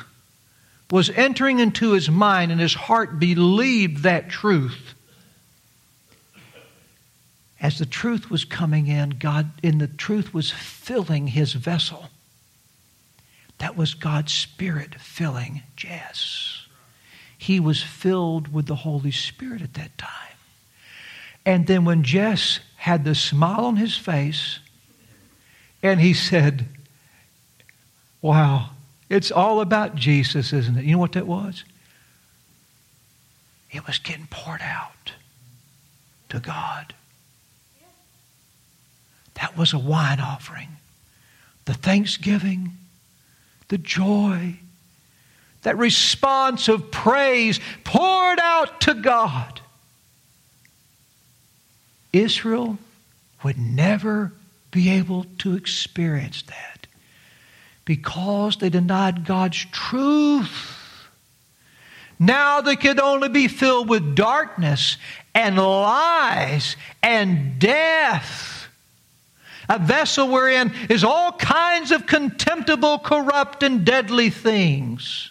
was 0.91 1.11
entering 1.11 1.59
into 1.59 1.93
his 1.93 2.09
mind 2.11 2.51
and 2.51 2.61
his 2.61 2.75
heart 2.75 3.19
believed 3.19 4.03
that 4.05 4.31
truth, 4.31 4.95
as 7.61 7.79
the 7.79 7.87
truth 7.87 8.31
was 8.31 8.45
coming 8.45 8.87
in, 8.87 9.11
God, 9.11 9.51
in 9.63 9.79
the 9.79 9.89
truth 9.89 10.33
was 10.33 10.51
filling 10.51 11.27
his 11.27 11.53
vessel. 11.53 12.09
That 13.59 13.77
was 13.77 13.95
God's 13.95 14.33
Spirit 14.33 14.95
filling 14.95 15.63
Jess. 15.77 16.67
He 17.37 17.61
was 17.61 17.83
filled 17.83 18.53
with 18.53 18.67
the 18.67 18.77
Holy 18.77 19.11
Spirit 19.11 19.63
at 19.63 19.75
that 19.75 19.99
time. 19.99 20.13
And 21.45 21.67
then 21.67 21.85
when 21.85 22.03
Jess 22.03 22.61
had 22.77 23.05
the 23.05 23.15
smile 23.15 23.65
on 23.65 23.77
his 23.77 23.97
face, 23.97 24.61
and 25.83 26.01
he 26.01 26.15
said, 26.15 26.67
Wow, 28.21 28.71
it's 29.09 29.31
all 29.31 29.61
about 29.61 29.95
Jesus, 29.95 30.53
isn't 30.53 30.77
it? 30.77 30.85
You 30.85 30.93
know 30.93 30.99
what 30.99 31.13
that 31.13 31.27
was? 31.27 31.65
It 33.71 33.87
was 33.87 33.99
getting 33.99 34.27
poured 34.31 34.63
out 34.63 35.13
to 36.29 36.41
God. 36.41 36.95
That 39.35 39.57
was 39.57 39.73
a 39.73 39.79
wine 39.79 40.21
offering. 40.21 40.69
The 41.65 41.75
thanksgiving, 41.75 42.73
the 43.69 43.79
joy, 43.79 44.57
that 45.63 45.77
response 45.79 46.69
of 46.69 46.91
praise 46.91 47.61
poured 47.85 48.41
out 48.41 48.81
to 48.83 48.95
God. 48.95 49.61
Israel 52.13 52.79
would 53.45 53.59
never 53.59 54.33
be 54.71 54.91
able 54.91 55.25
to 55.39 55.55
experience 55.55 56.43
that 56.43 56.78
because 57.89 58.59
they 58.59 58.69
denied 58.69 59.25
God's 59.25 59.65
truth. 59.73 61.09
Now 62.19 62.61
they 62.61 62.77
could 62.77 63.01
only 63.01 63.31
be 63.31 63.49
filled 63.49 63.89
with 63.89 64.15
darkness 64.15 64.99
and 65.35 65.57
lies 65.57 66.77
and 67.03 67.59
death 67.59 68.69
a 69.71 69.79
vessel 69.79 70.29
wherein 70.29 70.75
is 70.91 71.03
all 71.03 71.33
kinds 71.33 71.91
of 71.91 72.07
contemptible, 72.07 72.99
corrupt, 72.99 73.63
and 73.63 73.87
deadly 73.87 74.29
things. 74.29 75.31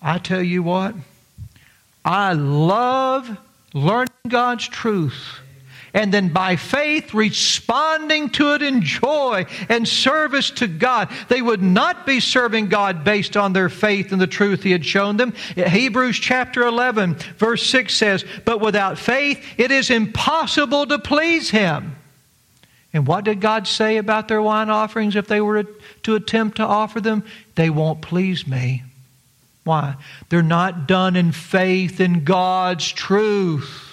I 0.00 0.16
tell 0.18 0.42
you 0.42 0.62
what, 0.62 0.94
I 2.02 2.32
love 2.32 3.38
learning 3.74 4.08
God's 4.28 4.68
truth 4.68 5.40
and 5.94 6.12
then 6.12 6.28
by 6.28 6.56
faith 6.56 7.14
responding 7.14 8.30
to 8.30 8.54
it 8.54 8.62
in 8.62 8.82
joy 8.82 9.46
and 9.68 9.86
service 9.86 10.50
to 10.50 10.66
God. 10.66 11.08
They 11.28 11.42
would 11.42 11.62
not 11.62 12.06
be 12.06 12.20
serving 12.20 12.68
God 12.68 13.04
based 13.04 13.36
on 13.36 13.52
their 13.52 13.68
faith 13.68 14.12
in 14.12 14.18
the 14.18 14.26
truth 14.26 14.62
He 14.62 14.72
had 14.72 14.84
shown 14.84 15.16
them. 15.16 15.32
Hebrews 15.54 16.18
chapter 16.18 16.62
11, 16.62 17.14
verse 17.36 17.64
6 17.66 17.94
says, 17.94 18.24
But 18.44 18.60
without 18.60 18.98
faith 18.98 19.44
it 19.56 19.70
is 19.70 19.90
impossible 19.90 20.86
to 20.86 20.98
please 20.98 21.50
Him. 21.50 21.96
And 22.92 23.06
what 23.06 23.24
did 23.24 23.40
God 23.40 23.66
say 23.66 23.98
about 23.98 24.28
their 24.28 24.40
wine 24.40 24.70
offerings 24.70 25.14
if 25.14 25.26
they 25.26 25.40
were 25.40 25.64
to 26.04 26.14
attempt 26.14 26.56
to 26.56 26.64
offer 26.64 27.00
them? 27.00 27.24
They 27.54 27.70
won't 27.70 28.00
please 28.00 28.46
me. 28.46 28.82
Why? 29.64 29.96
They're 30.30 30.42
not 30.42 30.86
done 30.86 31.14
in 31.14 31.32
faith 31.32 32.00
in 32.00 32.24
God's 32.24 32.90
truth. 32.90 33.87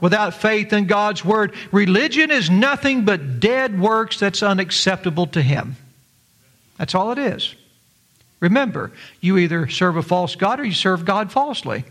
Without 0.00 0.34
faith 0.34 0.72
in 0.72 0.86
God's 0.86 1.24
word, 1.24 1.54
religion 1.72 2.30
is 2.30 2.48
nothing 2.48 3.04
but 3.04 3.40
dead 3.40 3.80
works 3.80 4.18
that's 4.18 4.42
unacceptable 4.42 5.26
to 5.28 5.42
Him. 5.42 5.76
That's 6.76 6.94
all 6.94 7.10
it 7.10 7.18
is. 7.18 7.54
Remember, 8.40 8.92
you 9.20 9.38
either 9.38 9.68
serve 9.68 9.96
a 9.96 10.02
false 10.02 10.36
God 10.36 10.60
or 10.60 10.64
you 10.64 10.72
serve 10.72 11.04
God 11.04 11.32
falsely. 11.32 11.84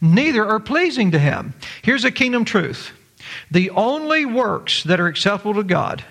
Neither 0.00 0.44
are 0.44 0.58
pleasing 0.58 1.12
to 1.12 1.18
Him. 1.18 1.54
Here's 1.82 2.04
a 2.04 2.10
kingdom 2.10 2.44
truth 2.44 2.92
the 3.50 3.70
only 3.70 4.26
works 4.26 4.82
that 4.82 4.98
are 4.98 5.06
acceptable 5.06 5.54
to 5.54 5.62
God 5.62 6.04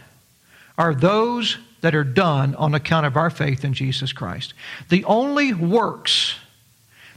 are 0.78 0.96
those 0.96 1.58
that 1.82 1.94
are 1.94 2.06
done 2.06 2.56
on 2.56 2.74
account 2.74 3.06
of 3.06 3.18
our 3.18 3.30
faith 3.30 3.66
in 3.66 3.74
Jesus 3.74 4.14
Christ. 4.14 4.54
The 4.90 5.04
only 5.06 5.54
works 5.54 6.36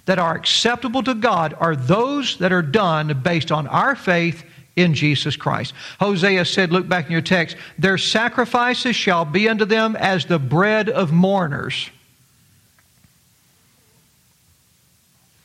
that 0.07 0.19
are 0.19 0.35
acceptable 0.35 1.03
to 1.03 1.15
God 1.15 1.55
are 1.59 1.75
those 1.75 2.37
that 2.39 2.53
are 2.53 2.63
done 2.63 3.21
based 3.23 3.51
on 3.51 3.67
our 3.67 3.97
faith 3.97 4.45
in 4.77 4.95
Jesus 4.95 5.37
Christ. 5.37 5.73
Hosea 6.01 6.45
said, 6.45 6.73
look 6.73 6.89
back 6.89 7.07
in 7.07 7.13
your 7.13 7.21
text, 7.21 7.57
their 7.79 7.97
sacrifices 7.97 8.97
shall 8.97 9.25
be 9.25 9.49
unto 9.49 9.65
them 9.65 9.97
as 9.97 10.27
the 10.27 10.39
bread 10.39 10.89
of 10.89 11.13
mourners. 11.13 11.91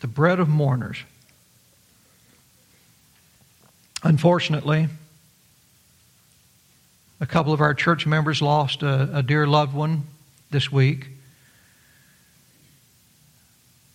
The 0.02 0.08
bread 0.08 0.40
of 0.40 0.50
mourners. 0.50 0.98
Unfortunately, 4.02 4.88
a 7.20 7.26
couple 7.26 7.54
of 7.54 7.60
our 7.60 7.74
church 7.74 8.08
members 8.08 8.42
lost 8.42 8.82
a, 8.82 9.10
a 9.14 9.22
dear 9.22 9.46
loved 9.46 9.74
one 9.74 10.04
this 10.52 10.72
week. 10.72 11.10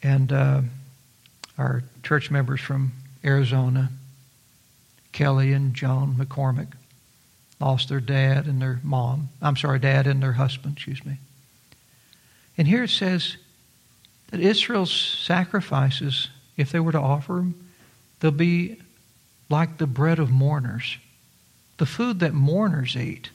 And 0.04 0.32
uh, 0.32 0.60
our 1.56 1.82
church 2.02 2.30
members 2.30 2.60
from 2.60 2.92
Arizona, 3.24 3.90
Kelly 5.12 5.52
and 5.54 5.74
Joan 5.74 6.14
McCormick, 6.14 6.72
lost 7.58 7.88
their 7.88 8.00
dad 8.00 8.46
and 8.46 8.60
their 8.60 8.80
mom. 8.82 9.30
I'm 9.40 9.56
sorry, 9.56 9.78
dad 9.78 10.06
and 10.06 10.22
their 10.22 10.34
husband, 10.34 10.74
excuse 10.76 11.04
me. 11.06 11.16
And 12.58 12.68
here 12.68 12.84
it 12.84 12.90
says 12.90 13.38
that 14.30 14.40
Israel's 14.40 14.92
sacrifices, 14.92 16.28
if 16.58 16.70
they 16.70 16.80
were 16.80 16.92
to 16.92 17.00
offer 17.00 17.34
them, 17.34 17.54
they'll 18.20 18.30
be 18.30 18.76
like 19.48 19.78
the 19.78 19.86
bread 19.86 20.18
of 20.18 20.30
mourners, 20.30 20.98
the 21.78 21.86
food 21.86 22.20
that 22.20 22.34
mourners 22.34 22.94
eat. 22.94 23.30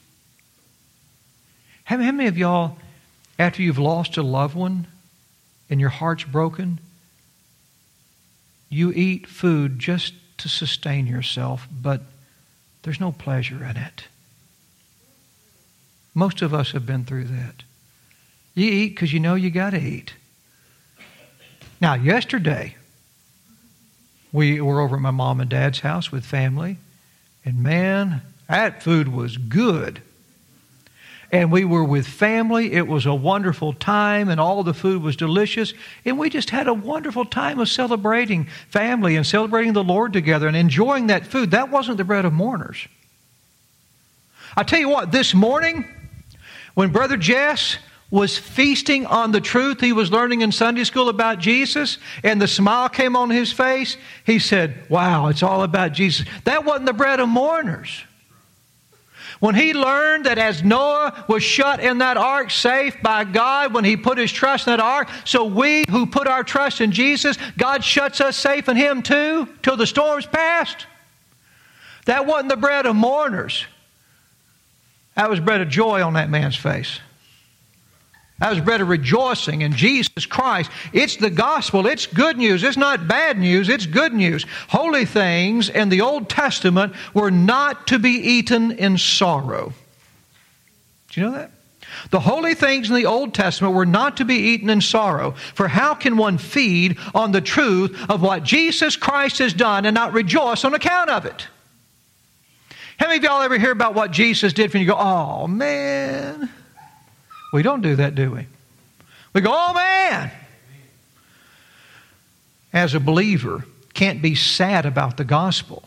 How 1.82 1.96
many 1.96 2.28
of 2.28 2.38
y'all, 2.38 2.78
after 3.40 3.60
you've 3.60 3.78
lost 3.78 4.16
a 4.16 4.22
loved 4.22 4.54
one 4.54 4.86
and 5.70 5.80
your 5.80 5.90
heart's 5.90 6.24
broken, 6.24 6.80
you 8.68 8.92
eat 8.92 9.26
food 9.26 9.78
just 9.78 10.14
to 10.38 10.48
sustain 10.48 11.06
yourself, 11.06 11.68
but 11.70 12.02
there's 12.82 13.00
no 13.00 13.12
pleasure 13.12 13.64
in 13.64 13.76
it? 13.76 14.04
Most 16.14 16.42
of 16.42 16.52
us 16.52 16.72
have 16.72 16.86
been 16.86 17.04
through 17.04 17.24
that. 17.24 17.62
You 18.54 18.66
eat 18.70 18.88
because 18.90 19.12
you 19.12 19.20
know 19.20 19.36
you 19.36 19.50
got 19.50 19.70
to 19.70 19.80
eat. 19.80 20.14
Now, 21.80 21.94
yesterday, 21.94 22.76
we 24.32 24.60
were 24.60 24.80
over 24.80 24.96
at 24.96 25.02
my 25.02 25.10
mom 25.10 25.40
and 25.40 25.48
dad's 25.48 25.80
house 25.80 26.12
with 26.12 26.24
family, 26.24 26.78
and 27.44 27.62
man, 27.62 28.22
that 28.48 28.82
food 28.82 29.08
was 29.08 29.36
good. 29.36 30.02
And 31.32 31.52
we 31.52 31.64
were 31.64 31.84
with 31.84 32.06
family. 32.06 32.72
It 32.72 32.88
was 32.88 33.06
a 33.06 33.14
wonderful 33.14 33.72
time, 33.72 34.28
and 34.28 34.40
all 34.40 34.64
the 34.64 34.74
food 34.74 35.02
was 35.02 35.14
delicious. 35.14 35.72
And 36.04 36.18
we 36.18 36.28
just 36.28 36.50
had 36.50 36.66
a 36.66 36.74
wonderful 36.74 37.24
time 37.24 37.60
of 37.60 37.68
celebrating 37.68 38.46
family 38.68 39.16
and 39.16 39.24
celebrating 39.24 39.72
the 39.72 39.84
Lord 39.84 40.12
together 40.12 40.48
and 40.48 40.56
enjoying 40.56 41.06
that 41.06 41.26
food. 41.26 41.52
That 41.52 41.70
wasn't 41.70 41.98
the 41.98 42.04
bread 42.04 42.24
of 42.24 42.32
mourners. 42.32 42.88
I 44.56 44.64
tell 44.64 44.80
you 44.80 44.88
what, 44.88 45.12
this 45.12 45.32
morning, 45.32 45.84
when 46.74 46.90
Brother 46.90 47.16
Jess 47.16 47.78
was 48.10 48.36
feasting 48.36 49.06
on 49.06 49.30
the 49.30 49.40
truth 49.40 49.80
he 49.80 49.92
was 49.92 50.10
learning 50.10 50.40
in 50.40 50.50
Sunday 50.50 50.82
school 50.82 51.08
about 51.08 51.38
Jesus, 51.38 51.98
and 52.24 52.42
the 52.42 52.48
smile 52.48 52.88
came 52.88 53.14
on 53.14 53.30
his 53.30 53.52
face, 53.52 53.96
he 54.26 54.40
said, 54.40 54.74
Wow, 54.88 55.28
it's 55.28 55.44
all 55.44 55.62
about 55.62 55.92
Jesus. 55.92 56.26
That 56.44 56.64
wasn't 56.64 56.86
the 56.86 56.92
bread 56.92 57.20
of 57.20 57.28
mourners. 57.28 58.04
When 59.40 59.54
he 59.54 59.72
learned 59.72 60.26
that 60.26 60.36
as 60.36 60.62
Noah 60.62 61.24
was 61.26 61.42
shut 61.42 61.80
in 61.80 61.98
that 61.98 62.18
ark 62.18 62.50
safe 62.50 62.96
by 63.02 63.24
God 63.24 63.72
when 63.72 63.84
he 63.84 63.96
put 63.96 64.18
his 64.18 64.30
trust 64.30 64.66
in 64.66 64.72
that 64.72 64.80
ark, 64.80 65.08
so 65.24 65.44
we 65.46 65.86
who 65.90 66.04
put 66.04 66.28
our 66.28 66.44
trust 66.44 66.82
in 66.82 66.92
Jesus, 66.92 67.38
God 67.56 67.82
shuts 67.82 68.20
us 68.20 68.36
safe 68.36 68.68
in 68.68 68.76
him 68.76 69.02
too 69.02 69.48
till 69.62 69.78
the 69.78 69.86
storm's 69.86 70.26
passed. 70.26 70.86
That 72.04 72.26
wasn't 72.26 72.50
the 72.50 72.56
bread 72.56 72.84
of 72.84 72.94
mourners. 72.94 73.64
That 75.14 75.30
was 75.30 75.40
bread 75.40 75.62
of 75.62 75.70
joy 75.70 76.02
on 76.02 76.14
that 76.14 76.28
man's 76.28 76.56
face. 76.56 77.00
That 78.40 78.48
was 78.48 78.80
of 78.80 78.88
rejoicing 78.88 79.60
in 79.60 79.74
Jesus 79.74 80.24
Christ. 80.24 80.70
It's 80.94 81.16
the 81.16 81.28
gospel. 81.28 81.86
It's 81.86 82.06
good 82.06 82.38
news. 82.38 82.62
It's 82.62 82.78
not 82.78 83.06
bad 83.06 83.38
news. 83.38 83.68
It's 83.68 83.84
good 83.84 84.14
news. 84.14 84.46
Holy 84.68 85.04
things 85.04 85.68
in 85.68 85.90
the 85.90 86.00
Old 86.00 86.30
Testament 86.30 86.94
were 87.12 87.30
not 87.30 87.86
to 87.88 87.98
be 87.98 88.12
eaten 88.12 88.72
in 88.72 88.96
sorrow. 88.96 89.74
Do 91.10 91.20
you 91.20 91.26
know 91.26 91.32
that? 91.36 91.50
The 92.10 92.20
holy 92.20 92.54
things 92.54 92.88
in 92.88 92.96
the 92.96 93.04
Old 93.04 93.34
Testament 93.34 93.74
were 93.74 93.84
not 93.84 94.16
to 94.18 94.24
be 94.24 94.36
eaten 94.36 94.70
in 94.70 94.80
sorrow. 94.80 95.32
For 95.32 95.68
how 95.68 95.94
can 95.94 96.16
one 96.16 96.38
feed 96.38 96.96
on 97.14 97.32
the 97.32 97.42
truth 97.42 98.06
of 98.08 98.22
what 98.22 98.42
Jesus 98.42 98.96
Christ 98.96 99.38
has 99.40 99.52
done 99.52 99.84
and 99.84 99.94
not 99.94 100.14
rejoice 100.14 100.64
on 100.64 100.72
account 100.72 101.10
of 101.10 101.26
it? 101.26 101.46
How 102.96 103.08
many 103.08 103.18
of 103.18 103.24
y'all 103.24 103.42
ever 103.42 103.58
hear 103.58 103.72
about 103.72 103.94
what 103.94 104.12
Jesus 104.12 104.54
did 104.54 104.74
and 104.74 104.80
you 104.80 104.86
go, 104.86 104.96
oh 104.96 105.46
man? 105.46 106.48
We 107.52 107.62
don't 107.62 107.82
do 107.82 107.96
that, 107.96 108.14
do 108.14 108.30
we? 108.30 108.46
We 109.32 109.40
go, 109.40 109.50
oh 109.52 109.72
man! 109.74 110.30
As 112.72 112.94
a 112.94 113.00
believer, 113.00 113.64
can't 113.94 114.22
be 114.22 114.34
sad 114.34 114.86
about 114.86 115.16
the 115.16 115.24
gospel. 115.24 115.82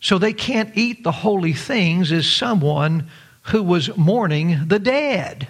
So 0.00 0.18
they 0.18 0.32
can't 0.32 0.76
eat 0.76 1.02
the 1.04 1.12
holy 1.12 1.52
things 1.52 2.12
as 2.12 2.26
someone 2.26 3.08
who 3.42 3.62
was 3.62 3.96
mourning 3.96 4.68
the 4.68 4.78
dead. 4.78 5.48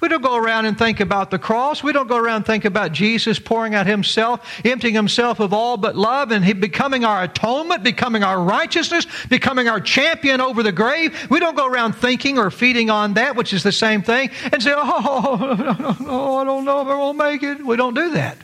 We 0.00 0.08
don't 0.08 0.22
go 0.22 0.36
around 0.36 0.66
and 0.66 0.78
think 0.78 1.00
about 1.00 1.32
the 1.32 1.40
cross. 1.40 1.82
We 1.82 1.92
don't 1.92 2.06
go 2.06 2.16
around 2.16 2.36
and 2.36 2.46
think 2.46 2.64
about 2.64 2.92
Jesus 2.92 3.40
pouring 3.40 3.74
out 3.74 3.86
himself, 3.86 4.60
emptying 4.64 4.94
himself 4.94 5.40
of 5.40 5.52
all 5.52 5.76
but 5.76 5.96
love, 5.96 6.30
and 6.30 6.44
he 6.44 6.52
becoming 6.52 7.04
our 7.04 7.24
atonement, 7.24 7.82
becoming 7.82 8.22
our 8.22 8.40
righteousness, 8.40 9.08
becoming 9.28 9.68
our 9.68 9.80
champion 9.80 10.40
over 10.40 10.62
the 10.62 10.70
grave. 10.70 11.28
We 11.30 11.40
don't 11.40 11.56
go 11.56 11.66
around 11.66 11.94
thinking 11.94 12.38
or 12.38 12.52
feeding 12.52 12.90
on 12.90 13.14
that, 13.14 13.34
which 13.34 13.52
is 13.52 13.64
the 13.64 13.72
same 13.72 14.02
thing, 14.02 14.30
and 14.52 14.62
say, 14.62 14.72
oh, 14.72 15.96
oh 16.06 16.36
I 16.36 16.44
don't 16.44 16.64
know 16.64 16.80
if 16.82 16.86
I 16.86 16.94
will 16.94 17.14
make 17.14 17.42
it. 17.42 17.64
We 17.64 17.76
don't 17.76 17.94
do 17.94 18.10
that. 18.10 18.38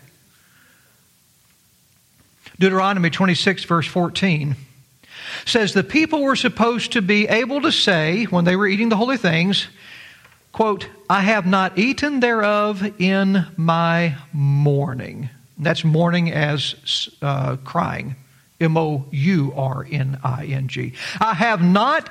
Deuteronomy 2.59 3.11
26, 3.11 3.65
verse 3.65 3.87
14 3.87 4.57
says, 5.47 5.73
The 5.73 5.85
people 5.85 6.23
were 6.23 6.37
supposed 6.37 6.93
to 6.93 7.03
be 7.03 7.29
able 7.29 7.63
to 7.63 7.71
say, 7.71 8.25
when 8.25 8.45
they 8.45 8.57
were 8.57 8.67
eating 8.67 8.89
the 8.89 8.97
holy 8.97 9.17
things, 9.17 9.69
quote, 10.55 10.89
I 11.11 11.21
have 11.21 11.45
not 11.45 11.77
eaten 11.79 12.21
thereof 12.21 12.83
in 12.99 13.45
my 13.57 14.17
mourning. 14.33 15.29
That's 15.59 15.85
mourning 15.85 16.33
as 16.33 17.11
uh, 17.21 17.57
crying. 17.57 18.17
M 18.61 18.77
O 18.77 19.05
U 19.11 19.53
R 19.57 19.87
N 19.91 20.19
I 20.25 20.47
N 20.47 20.69
G. 20.69 20.95
I 21.21 21.35
have 21.35 21.61
not 21.61 22.09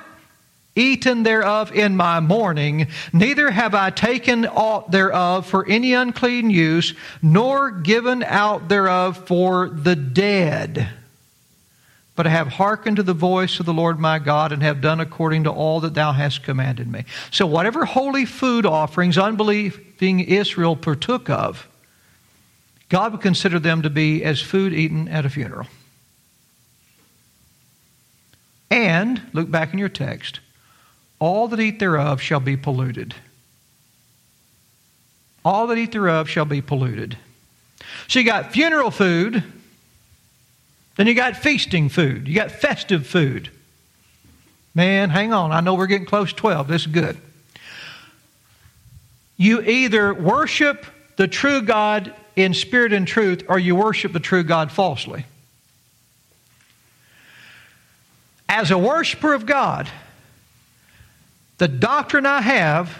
eaten 0.76 1.22
thereof 1.22 1.72
in 1.72 1.96
my 1.96 2.20
mourning, 2.20 2.88
neither 3.12 3.50
have 3.50 3.74
I 3.74 3.90
taken 3.90 4.44
aught 4.44 4.90
thereof 4.90 5.46
for 5.46 5.66
any 5.66 5.94
unclean 5.94 6.50
use, 6.50 6.94
nor 7.22 7.70
given 7.70 8.22
out 8.24 8.68
thereof 8.68 9.26
for 9.26 9.68
the 9.68 9.96
dead 9.96 10.88
but 12.16 12.26
I 12.26 12.30
have 12.30 12.48
hearkened 12.48 12.96
to 12.96 13.02
the 13.02 13.12
voice 13.12 13.58
of 13.58 13.66
the 13.66 13.74
Lord 13.74 13.98
my 13.98 14.18
God 14.18 14.52
and 14.52 14.62
have 14.62 14.80
done 14.80 15.00
according 15.00 15.44
to 15.44 15.50
all 15.50 15.80
that 15.80 15.94
thou 15.94 16.12
hast 16.12 16.44
commanded 16.44 16.90
me. 16.90 17.04
So, 17.30 17.46
whatever 17.46 17.84
holy 17.84 18.24
food 18.24 18.66
offerings 18.66 19.18
unbelieving 19.18 20.20
Israel 20.20 20.76
partook 20.76 21.28
of, 21.28 21.68
God 22.88 23.12
would 23.12 23.20
consider 23.20 23.58
them 23.58 23.82
to 23.82 23.90
be 23.90 24.22
as 24.22 24.40
food 24.40 24.72
eaten 24.72 25.08
at 25.08 25.26
a 25.26 25.30
funeral. 25.30 25.66
and, 28.70 29.22
look 29.32 29.50
back 29.50 29.72
in 29.72 29.78
your 29.78 29.88
text, 29.88 30.40
all 31.20 31.48
that 31.48 31.60
eat 31.60 31.78
thereof 31.78 32.20
shall 32.20 32.40
be 32.40 32.56
polluted. 32.56 33.14
All 35.44 35.66
that 35.68 35.78
eat 35.78 35.92
thereof 35.92 36.28
shall 36.28 36.44
be 36.44 36.60
polluted. 36.60 37.16
So 38.08 38.18
you 38.18 38.24
got 38.24 38.52
funeral 38.52 38.90
food, 38.90 39.42
then 40.96 41.06
you 41.06 41.14
got 41.14 41.36
feasting 41.36 41.88
food, 41.88 42.28
you 42.28 42.34
got 42.34 42.50
festive 42.50 43.06
food. 43.06 43.50
Man, 44.74 45.10
hang 45.10 45.32
on. 45.32 45.52
I 45.52 45.60
know 45.60 45.74
we're 45.74 45.86
getting 45.86 46.06
close 46.06 46.30
to 46.30 46.36
12. 46.36 46.66
This 46.66 46.82
is 46.82 46.86
good. 46.88 47.16
You 49.36 49.62
either 49.62 50.12
worship 50.12 50.84
the 51.16 51.28
true 51.28 51.62
God 51.62 52.12
in 52.34 52.54
spirit 52.54 52.92
and 52.92 53.06
truth, 53.06 53.44
or 53.48 53.58
you 53.58 53.76
worship 53.76 54.12
the 54.12 54.20
true 54.20 54.42
God 54.42 54.72
falsely. 54.72 55.26
As 58.48 58.70
a 58.70 58.78
worshiper 58.78 59.32
of 59.32 59.46
God, 59.46 59.88
the 61.58 61.68
doctrine 61.68 62.26
I 62.26 62.40
have 62.40 62.98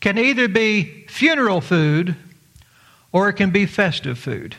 can 0.00 0.18
either 0.18 0.48
be 0.48 1.06
funeral 1.08 1.60
food 1.60 2.16
or 3.12 3.28
it 3.28 3.34
can 3.34 3.50
be 3.50 3.66
festive 3.66 4.18
food. 4.18 4.56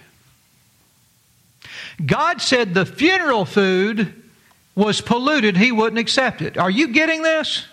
God 2.04 2.42
said 2.42 2.74
the 2.74 2.86
funeral 2.86 3.46
food 3.46 4.14
was 4.76 5.02
polluted, 5.02 5.58
He 5.58 5.72
wouldn't 5.72 6.00
accept 6.00 6.42
it. 6.42 6.58
Are 6.58 6.70
you 6.70 6.88
getting 6.90 7.22
this? 7.22 7.66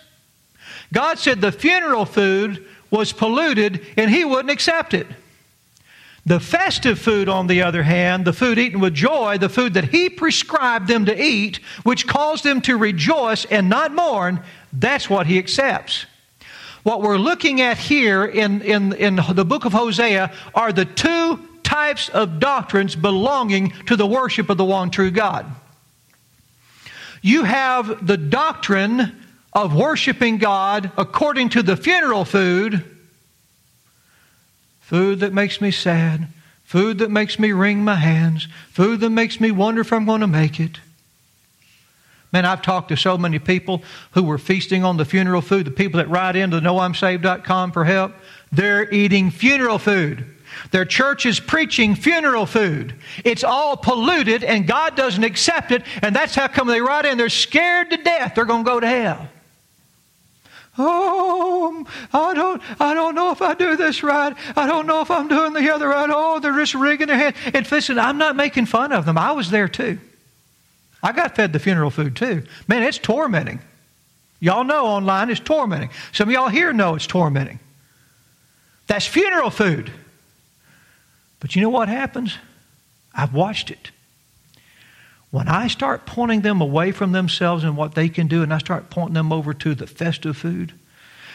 God 0.93 1.17
said 1.17 1.41
the 1.41 1.51
funeral 1.51 2.05
food 2.05 2.65
was 2.89 3.13
polluted 3.13 3.85
and 3.97 4.11
He 4.11 4.25
wouldn't 4.25 4.51
accept 4.51 4.93
it. 4.93 5.07
The 6.25 6.39
festive 6.39 6.99
food, 6.99 7.29
on 7.29 7.47
the 7.47 7.63
other 7.63 7.81
hand, 7.81 8.25
the 8.25 8.33
food 8.33 8.59
eaten 8.59 8.79
with 8.79 8.93
joy, 8.93 9.39
the 9.39 9.49
food 9.49 9.73
that 9.73 9.85
He 9.85 10.09
prescribed 10.09 10.87
them 10.87 11.05
to 11.05 11.23
eat, 11.23 11.59
which 11.83 12.05
caused 12.05 12.43
them 12.43 12.61
to 12.61 12.77
rejoice 12.77 13.45
and 13.45 13.69
not 13.69 13.93
mourn, 13.93 14.43
that's 14.71 15.09
what 15.09 15.25
He 15.25 15.39
accepts. 15.39 16.05
What 16.83 17.01
we're 17.01 17.17
looking 17.17 17.61
at 17.61 17.77
here 17.77 18.25
in, 18.25 18.61
in, 18.61 18.93
in 18.93 19.19
the 19.33 19.45
book 19.45 19.65
of 19.65 19.73
Hosea 19.73 20.31
are 20.53 20.71
the 20.71 20.85
two 20.85 21.47
types 21.71 22.09
of 22.09 22.39
doctrines 22.39 22.95
belonging 22.97 23.71
to 23.85 23.95
the 23.95 24.05
worship 24.05 24.49
of 24.49 24.57
the 24.57 24.65
one 24.65 24.91
true 24.91 25.09
God. 25.09 25.45
You 27.21 27.45
have 27.45 28.05
the 28.05 28.17
doctrine 28.17 29.23
of 29.53 29.73
worshiping 29.73 30.37
God 30.37 30.91
according 30.97 31.49
to 31.49 31.63
the 31.63 31.77
funeral 31.77 32.25
food 32.25 32.83
food 34.81 35.21
that 35.21 35.31
makes 35.31 35.61
me 35.61 35.71
sad, 35.71 36.27
food 36.65 36.97
that 36.97 37.09
makes 37.09 37.39
me 37.39 37.53
wring 37.53 37.81
my 37.81 37.95
hands, 37.95 38.49
food 38.71 38.99
that 38.99 39.09
makes 39.09 39.39
me 39.39 39.49
wonder 39.49 39.79
if 39.79 39.93
I'm 39.93 40.05
going 40.05 40.19
to 40.19 40.27
make 40.27 40.59
it. 40.59 40.79
Man, 42.33 42.45
I've 42.45 42.61
talked 42.61 42.89
to 42.89 42.97
so 42.97 43.17
many 43.17 43.39
people 43.39 43.83
who 44.11 44.23
were 44.23 44.37
feasting 44.37 44.83
on 44.83 44.97
the 44.97 45.05
funeral 45.05 45.41
food, 45.41 45.65
the 45.65 45.71
people 45.71 45.99
that 45.99 46.09
write 46.09 46.35
into 46.35 46.59
knowimsaved.com 46.59 47.71
for 47.71 47.85
help. 47.85 48.11
They're 48.51 48.93
eating 48.93 49.31
funeral 49.31 49.79
food. 49.79 50.25
Their 50.71 50.85
church 50.85 51.25
is 51.25 51.39
preaching 51.39 51.95
funeral 51.95 52.45
food. 52.45 52.93
It's 53.23 53.43
all 53.43 53.77
polluted 53.77 54.43
and 54.43 54.67
God 54.67 54.95
doesn't 54.95 55.23
accept 55.23 55.71
it, 55.71 55.83
and 56.01 56.15
that's 56.15 56.35
how 56.35 56.47
come 56.47 56.67
they 56.67 56.81
write 56.81 57.05
in. 57.05 57.17
They're 57.17 57.29
scared 57.29 57.89
to 57.91 57.97
death 57.97 58.35
they're 58.35 58.45
going 58.45 58.63
to 58.63 58.69
go 58.69 58.79
to 58.79 58.87
hell. 58.87 59.27
Oh, 60.77 61.85
I 62.13 62.33
don't, 62.33 62.61
I 62.79 62.93
don't 62.93 63.13
know 63.13 63.31
if 63.31 63.41
I 63.41 63.53
do 63.53 63.75
this 63.75 64.03
right. 64.03 64.35
I 64.55 64.67
don't 64.67 64.87
know 64.87 65.01
if 65.01 65.11
I'm 65.11 65.27
doing 65.27 65.53
the 65.53 65.73
other 65.73 65.89
right. 65.89 66.09
Oh, 66.11 66.39
they're 66.39 66.55
just 66.55 66.73
wringing 66.75 67.07
their 67.07 67.17
hand. 67.17 67.35
And 67.53 67.69
listen, 67.69 67.99
I'm 67.99 68.17
not 68.17 68.35
making 68.35 68.67
fun 68.67 68.93
of 68.93 69.05
them. 69.05 69.17
I 69.17 69.33
was 69.33 69.51
there 69.51 69.67
too. 69.67 69.99
I 71.03 71.11
got 71.11 71.35
fed 71.35 71.51
the 71.51 71.59
funeral 71.59 71.89
food 71.89 72.15
too. 72.15 72.43
Man, 72.67 72.83
it's 72.83 72.97
tormenting. 72.97 73.59
Y'all 74.39 74.63
know 74.63 74.85
online 74.85 75.29
it's 75.29 75.39
tormenting. 75.39 75.89
Some 76.13 76.29
of 76.29 76.33
y'all 76.33 76.47
here 76.47 76.73
know 76.73 76.95
it's 76.95 77.07
tormenting. 77.07 77.59
That's 78.87 79.05
funeral 79.05 79.49
food. 79.49 79.91
But 81.41 81.55
you 81.55 81.61
know 81.61 81.69
what 81.69 81.89
happens? 81.89 82.37
I've 83.13 83.33
watched 83.33 83.69
it. 83.69 83.91
When 85.31 85.49
I 85.49 85.67
start 85.67 86.05
pointing 86.05 86.41
them 86.41 86.61
away 86.61 86.91
from 86.91 87.11
themselves 87.11 87.63
and 87.63 87.75
what 87.75 87.95
they 87.95 88.07
can 88.07 88.27
do, 88.27 88.43
and 88.43 88.53
I 88.53 88.59
start 88.59 88.89
pointing 88.89 89.15
them 89.15 89.33
over 89.33 89.53
to 89.53 89.75
the 89.75 89.87
festive 89.87 90.37
food, 90.37 90.73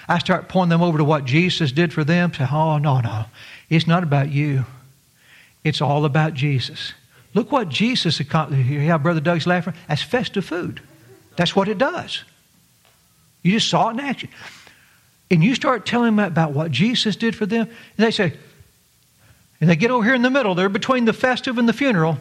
I 0.08 0.18
start 0.18 0.48
pointing 0.48 0.70
them 0.70 0.82
over 0.82 0.98
to 0.98 1.04
what 1.04 1.24
Jesus 1.24 1.72
did 1.72 1.92
for 1.92 2.04
them, 2.04 2.32
say, 2.32 2.46
oh, 2.50 2.78
no, 2.78 3.00
no, 3.00 3.24
it's 3.68 3.86
not 3.86 4.02
about 4.02 4.30
you. 4.30 4.64
It's 5.64 5.80
all 5.80 6.04
about 6.04 6.34
Jesus. 6.34 6.92
Look 7.34 7.50
what 7.50 7.68
Jesus 7.68 8.20
accomplished. 8.20 8.68
Yeah, 8.68 8.98
Brother 8.98 9.20
Doug's 9.20 9.46
laughing. 9.46 9.74
That's 9.88 10.02
festive 10.02 10.44
food. 10.44 10.80
That's 11.34 11.56
what 11.56 11.68
it 11.68 11.76
does. 11.76 12.22
You 13.42 13.52
just 13.52 13.68
saw 13.68 13.88
it 13.88 13.94
in 13.94 14.00
action. 14.00 14.28
And 15.30 15.42
you 15.42 15.54
start 15.56 15.84
telling 15.84 16.14
them 16.14 16.24
about 16.24 16.52
what 16.52 16.70
Jesus 16.70 17.16
did 17.16 17.34
for 17.34 17.46
them, 17.46 17.62
and 17.62 18.06
they 18.06 18.12
say, 18.12 18.34
and 19.60 19.70
they 19.70 19.76
get 19.76 19.90
over 19.90 20.04
here 20.04 20.14
in 20.14 20.22
the 20.22 20.30
middle, 20.30 20.54
they're 20.54 20.68
between 20.68 21.04
the 21.04 21.12
festive 21.12 21.58
and 21.58 21.68
the 21.68 21.72
funeral. 21.72 22.18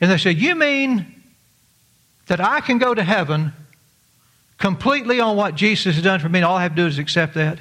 And 0.00 0.10
they 0.10 0.18
say, 0.18 0.32
You 0.32 0.54
mean 0.54 1.06
that 2.26 2.40
I 2.40 2.60
can 2.60 2.78
go 2.78 2.94
to 2.94 3.02
heaven 3.02 3.52
completely 4.58 5.20
on 5.20 5.36
what 5.36 5.54
Jesus 5.54 5.96
has 5.96 6.04
done 6.04 6.20
for 6.20 6.28
me, 6.28 6.38
and 6.38 6.46
all 6.46 6.56
I 6.56 6.62
have 6.62 6.72
to 6.72 6.82
do 6.82 6.86
is 6.86 6.98
accept 6.98 7.34
that? 7.34 7.58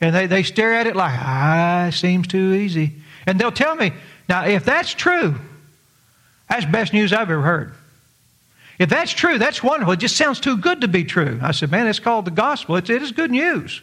And 0.00 0.14
they, 0.14 0.26
they 0.26 0.42
stare 0.42 0.74
at 0.74 0.86
it 0.86 0.96
like, 0.96 1.18
ah, 1.18 1.90
seems 1.92 2.26
too 2.26 2.54
easy. 2.54 2.94
And 3.26 3.38
they'll 3.38 3.52
tell 3.52 3.74
me, 3.74 3.92
now, 4.28 4.46
if 4.46 4.64
that's 4.64 4.94
true, 4.94 5.34
that's 6.48 6.64
best 6.64 6.92
news 6.92 7.12
I've 7.12 7.30
ever 7.30 7.42
heard. 7.42 7.74
If 8.78 8.88
that's 8.88 9.12
true, 9.12 9.38
that's 9.38 9.62
wonderful. 9.62 9.92
It 9.92 9.98
just 9.98 10.16
sounds 10.16 10.40
too 10.40 10.56
good 10.56 10.80
to 10.80 10.88
be 10.88 11.04
true. 11.04 11.38
I 11.42 11.52
said, 11.52 11.70
man, 11.70 11.86
it's 11.86 11.98
called 11.98 12.24
the 12.24 12.30
gospel. 12.30 12.76
It's, 12.76 12.88
it 12.88 13.02
is 13.02 13.12
good 13.12 13.30
news. 13.30 13.82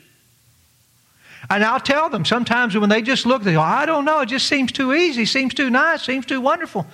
And 1.50 1.64
I'll 1.64 1.80
tell 1.80 2.10
them 2.10 2.26
sometimes 2.26 2.78
when 2.78 2.90
they 2.90 3.02
just 3.02 3.26
look, 3.26 3.44
they 3.44 3.54
go, 3.54 3.62
I 3.62 3.86
don't 3.86 4.06
know, 4.06 4.22
it 4.22 4.28
just 4.28 4.48
seems 4.48 4.72
too 4.72 4.94
easy, 4.94 5.26
seems 5.26 5.54
too 5.54 5.70
nice, 5.70 6.04
seems 6.04 6.26
too 6.26 6.42
wonderful. 6.42 6.86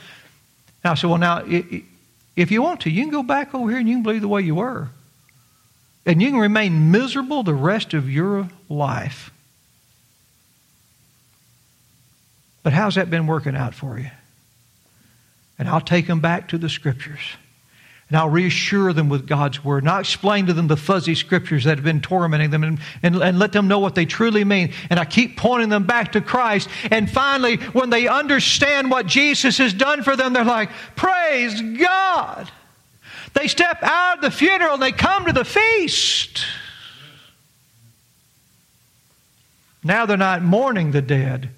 And 0.84 0.92
I 0.92 0.94
said, 0.96 1.10
Well, 1.10 1.20
now, 1.20 1.44
if 2.36 2.52
you 2.52 2.62
want 2.62 2.82
to, 2.82 2.90
you 2.90 3.04
can 3.04 3.12
go 3.12 3.24
back 3.24 3.54
over 3.54 3.70
here 3.70 3.80
and 3.80 3.88
you 3.88 3.96
can 3.96 4.04
believe 4.04 4.22
the 4.22 4.28
way 4.28 4.42
you 4.42 4.56
were. 4.56 4.90
And 6.06 6.22
you 6.22 6.30
can 6.30 6.40
remain 6.40 6.92
miserable 6.92 7.44
the 7.44 7.54
rest 7.54 7.94
of 7.94 8.10
your 8.10 8.50
life. 8.70 9.32
But 12.62 12.74
how's 12.74 12.96
that 12.96 13.10
been 13.10 13.28
working 13.28 13.56
out 13.56 13.74
for 13.74 14.00
you? 14.00 14.10
And 15.60 15.70
I'll 15.70 15.82
take 15.82 16.08
them 16.08 16.20
back 16.20 16.50
to 16.50 16.58
the 16.58 16.70
scriptures. 16.70 17.22
I'll 18.18 18.30
reassure 18.30 18.94
them 18.94 19.10
with 19.10 19.26
God's 19.26 19.64
word. 19.64 19.88
I'll 19.88 20.00
explain 20.00 20.46
to 20.48 20.54
them 20.54 20.68
the 20.68 20.78
fuzzy 20.78 21.16
scriptures 21.16 21.64
that 21.64 21.78
have 21.78 21.86
been 21.86 22.02
tormenting 22.02 22.50
them 22.50 22.64
and, 22.64 22.80
and, 23.02 23.16
and 23.16 23.40
let 23.40 23.52
them 23.54 23.68
know 23.68 23.80
what 23.80 23.96
they 23.96 24.06
truly 24.06 24.44
mean. 24.44 24.74
And 24.90 25.00
I 25.00 25.06
keep 25.06 25.38
pointing 25.38 25.70
them 25.70 25.86
back 25.86 26.12
to 26.12 26.22
Christ. 26.22 26.70
And 26.92 27.10
finally, 27.10 27.58
when 27.58 27.90
they 27.90 28.08
understand 28.08 28.92
what 28.92 29.06
Jesus 29.06 29.58
has 29.58 29.74
done 29.74 30.04
for 30.04 30.16
them, 30.16 30.34
they're 30.34 30.44
like, 30.44 30.70
Praise 30.96 31.62
God. 31.62 32.52
They 33.34 33.48
step 33.48 33.82
out 33.82 34.18
of 34.18 34.22
the 34.22 34.32
funeral 34.32 34.74
and 34.74 34.84
they 34.84 34.92
come 34.92 35.26
to 35.26 35.34
the 35.34 35.46
feast. 35.46 36.46
Now 39.84 40.06
they're 40.06 40.18
not 40.18 40.42
mourning 40.42 40.92
the 40.92 41.02
dead, 41.02 41.50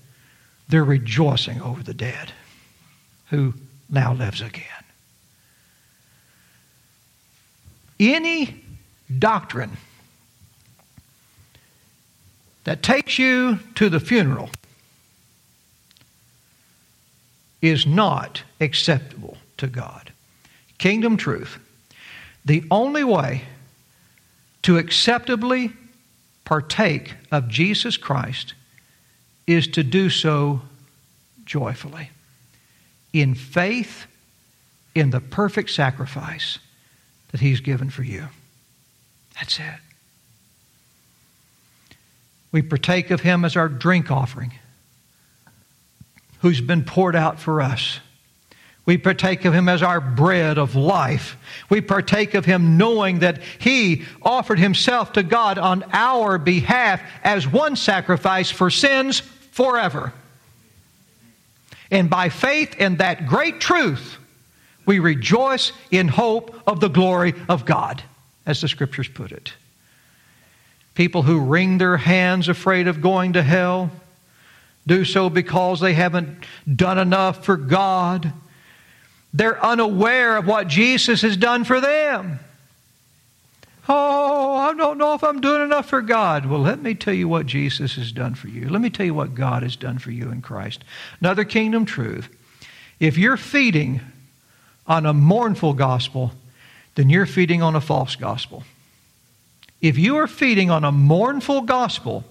they're 0.68 0.84
rejoicing 0.84 1.62
over 1.62 1.84
the 1.84 1.94
dead 1.94 2.32
who 3.30 3.54
now 3.90 4.14
lives 4.14 4.42
again. 4.42 4.75
Any 8.00 8.62
doctrine 9.20 9.78
that 12.66 12.84
takes 12.84 13.18
you 13.18 13.60
to 13.76 13.90
the 13.90 14.00
funeral 14.00 14.50
is 17.62 17.86
not 17.86 18.44
acceptable 18.60 19.38
to 19.58 19.68
God. 19.68 20.12
Kingdom 20.78 21.18
truth. 21.18 21.58
The 22.44 22.64
only 22.70 23.04
way 23.04 23.44
to 24.64 24.78
acceptably 24.78 25.72
partake 26.44 27.14
of 27.32 27.48
Jesus 27.48 27.98
Christ 27.98 28.54
is 29.48 29.68
to 29.70 29.84
do 29.84 30.10
so 30.10 30.62
joyfully, 31.46 32.10
in 33.14 33.36
faith 33.36 34.08
in 34.96 35.12
the 35.12 35.20
perfect 35.20 35.70
sacrifice 35.70 36.60
that 37.36 37.42
He's 37.42 37.60
given 37.60 37.90
for 37.90 38.02
you. 38.02 38.30
That's 39.34 39.60
it. 39.60 39.80
We 42.54 42.62
partake 42.62 43.12
of 43.12 43.20
Him 43.20 43.44
as 43.44 43.58
our 43.58 43.68
drink 43.68 44.10
offering, 44.10 44.54
who's 46.40 46.62
been 46.62 46.86
poured 46.86 47.14
out 47.14 47.38
for 47.38 47.62
us. 47.62 48.00
We 48.86 48.98
partake 48.98 49.44
of 49.44 49.54
Him 49.54 49.68
as 49.68 49.84
our 49.84 50.00
bread 50.00 50.58
of 50.58 50.78
life. 50.78 51.36
We 51.70 51.82
partake 51.82 52.36
of 52.36 52.46
Him 52.46 52.78
knowing 52.78 53.20
that 53.20 53.42
He 53.60 54.04
offered 54.22 54.60
Himself 54.60 55.12
to 55.12 55.22
God 55.22 55.58
on 55.58 55.84
our 55.92 56.38
behalf 56.38 57.02
as 57.22 57.46
one 57.46 57.76
sacrifice 57.76 58.50
for 58.50 58.70
sins 58.70 59.20
forever. 59.52 60.14
And 61.92 62.10
by 62.10 62.30
faith 62.30 62.80
in 62.80 62.96
that 62.96 63.28
great 63.28 63.60
truth, 63.60 64.20
We 64.86 65.00
rejoice 65.00 65.72
in 65.92 66.08
hope 66.08 66.56
of 66.68 66.80
the 66.80 66.90
glory 66.90 67.34
of 67.50 67.66
God, 67.66 68.04
as 68.46 68.62
the 68.62 68.68
scriptures 68.68 69.08
put 69.08 69.32
it. 69.32 69.54
People 70.94 71.24
who 71.24 71.40
wring 71.40 71.78
their 71.78 71.98
hands 71.98 72.48
afraid 72.48 72.88
of 72.88 73.02
going 73.02 73.34
to 73.34 73.44
hell 73.44 73.92
do 74.88 75.04
so 75.04 75.30
because 75.30 75.80
they 75.80 75.94
haven't 75.94 76.46
done 76.74 77.00
enough 77.00 77.44
for 77.44 77.58
God. 77.58 78.32
They're 79.34 79.64
unaware 79.64 80.38
of 80.38 80.48
what 80.48 80.68
Jesus 80.68 81.22
has 81.24 81.36
done 81.36 81.64
for 81.64 81.82
them. 81.82 82.40
Oh, 83.88 84.56
I 84.56 84.74
don't 84.74 84.98
know 84.98 85.14
if 85.14 85.24
I'm 85.24 85.42
doing 85.42 85.62
enough 85.62 85.90
for 85.90 86.02
God. 86.02 86.46
Well, 86.46 86.62
let 86.62 86.82
me 86.82 86.96
tell 86.96 87.14
you 87.14 87.28
what 87.28 87.46
Jesus 87.46 87.96
has 87.96 88.12
done 88.12 88.34
for 88.34 88.48
you. 88.48 88.70
Let 88.70 88.82
me 88.82 88.90
tell 88.90 89.06
you 89.06 89.14
what 89.14 89.36
God 89.36 89.64
has 89.64 89.76
done 89.76 90.00
for 90.00 90.12
you 90.12 90.32
in 90.32 90.42
Christ. 90.42 90.84
Another 91.20 91.44
kingdom 91.44 91.86
truth. 91.86 92.30
If 93.00 93.18
you're 93.18 93.38
feeding 93.38 94.02
on 94.88 95.06
a 95.06 95.14
mournful 95.14 95.74
gospel, 95.74 96.32
then 96.96 97.10
you're 97.10 97.26
feeding 97.26 97.62
on 97.62 97.76
a 97.76 97.82
false 97.82 98.16
gospel. 98.16 98.64
If 99.82 99.98
you 99.98 100.18
are 100.18 100.28
feeding 100.28 100.72
on 100.72 100.84
a 100.84 100.92
mournful 100.92 101.62
gospel, 101.62 102.24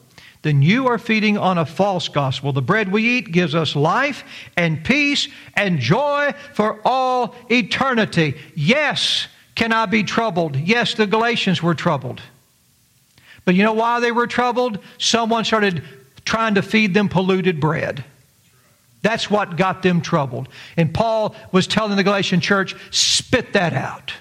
then 0.43 0.61
you 0.61 0.89
are 0.89 0.99
feeding 0.99 1.39
on 1.39 1.57
a 1.57 1.65
false 1.65 2.09
gospel. 2.09 2.53
The 2.53 2.63
bread 2.63 2.93
we 2.93 3.19
eat 3.19 3.33
gives 3.33 3.55
us 3.55 3.75
life 3.75 4.25
and 4.57 4.85
peace 4.85 5.29
and 5.55 5.79
joy 5.79 6.35
for 6.53 6.81
all 6.85 7.35
eternity. 7.51 8.37
Yes, 8.55 9.27
can 9.55 9.73
I 9.73 9.87
be 9.87 10.05
troubled? 10.05 10.57
Yes, 10.57 10.95
the 10.95 11.07
Galatians 11.07 11.63
were 11.63 11.75
troubled. 11.75 12.21
But 13.45 13.55
you 13.55 13.63
know 13.63 13.73
why 13.73 14.01
they 14.01 14.13
were 14.13 14.27
troubled? 14.27 14.79
Someone 14.99 15.45
started 15.45 15.83
trying 16.25 16.55
to 16.55 16.63
feed 16.63 16.95
them 16.95 17.09
polluted 17.09 17.61
bread. 17.61 18.05
That's 19.05 19.31
what 19.31 19.59
got 19.59 19.83
them 19.83 20.01
troubled. 20.01 20.49
And 20.79 20.93
Paul 20.93 21.37
was 21.53 21.67
telling 21.67 21.95
the 21.95 22.03
Galatian 22.03 22.41
church, 22.41 22.75
spit 22.91 23.53
that 23.53 23.75
out. 23.75 24.15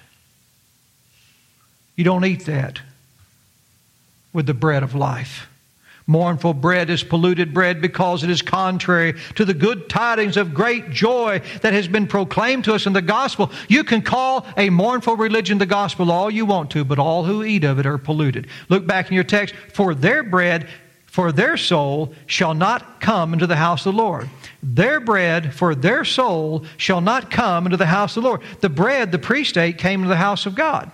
You 1.95 2.03
don't 2.03 2.25
eat 2.25 2.45
that 2.47 2.81
with 4.33 4.45
the 4.45 4.53
bread 4.53 4.83
of 4.83 4.93
life. 4.93 5.47
Mournful 6.05 6.55
bread 6.55 6.89
is 6.89 7.01
polluted 7.01 7.53
bread 7.53 7.81
because 7.81 8.25
it 8.25 8.29
is 8.29 8.41
contrary 8.41 9.13
to 9.35 9.45
the 9.45 9.53
good 9.53 9.87
tidings 9.87 10.35
of 10.35 10.53
great 10.53 10.89
joy 10.89 11.41
that 11.61 11.71
has 11.71 11.87
been 11.87 12.05
proclaimed 12.05 12.65
to 12.65 12.73
us 12.73 12.85
in 12.85 12.91
the 12.91 13.01
gospel. 13.01 13.51
You 13.69 13.85
can 13.85 14.01
call 14.01 14.45
a 14.57 14.69
mournful 14.69 15.15
religion 15.15 15.59
the 15.59 15.65
gospel 15.65 16.11
all 16.11 16.29
you 16.29 16.45
want 16.45 16.71
to, 16.71 16.83
but 16.83 16.99
all 16.99 17.23
who 17.23 17.41
eat 17.41 17.63
of 17.63 17.79
it 17.79 17.85
are 17.85 17.97
polluted. 17.97 18.47
Look 18.67 18.85
back 18.85 19.07
in 19.07 19.15
your 19.15 19.23
text. 19.23 19.55
For 19.71 19.95
their 19.95 20.23
bread, 20.23 20.67
for 21.13 21.31
their 21.31 21.57
soul 21.57 22.11
shall 22.25 22.55
not 22.55 22.99
come 22.99 23.33
into 23.33 23.45
the 23.45 23.55
house 23.55 23.85
of 23.85 23.93
the 23.93 24.01
Lord. 24.01 24.27
Their 24.63 24.99
bread 24.99 25.53
for 25.53 25.75
their 25.75 26.03
soul 26.03 26.65
shall 26.75 27.01
not 27.01 27.29
come 27.29 27.67
into 27.67 27.77
the 27.77 27.85
house 27.85 28.17
of 28.17 28.23
the 28.23 28.29
Lord. 28.29 28.41
The 28.61 28.69
bread, 28.69 29.11
the 29.11 29.19
priest 29.19 29.55
ate, 29.55 29.77
came 29.77 29.99
into 29.99 30.09
the 30.09 30.15
house 30.15 30.47
of 30.47 30.55
God. 30.55 30.89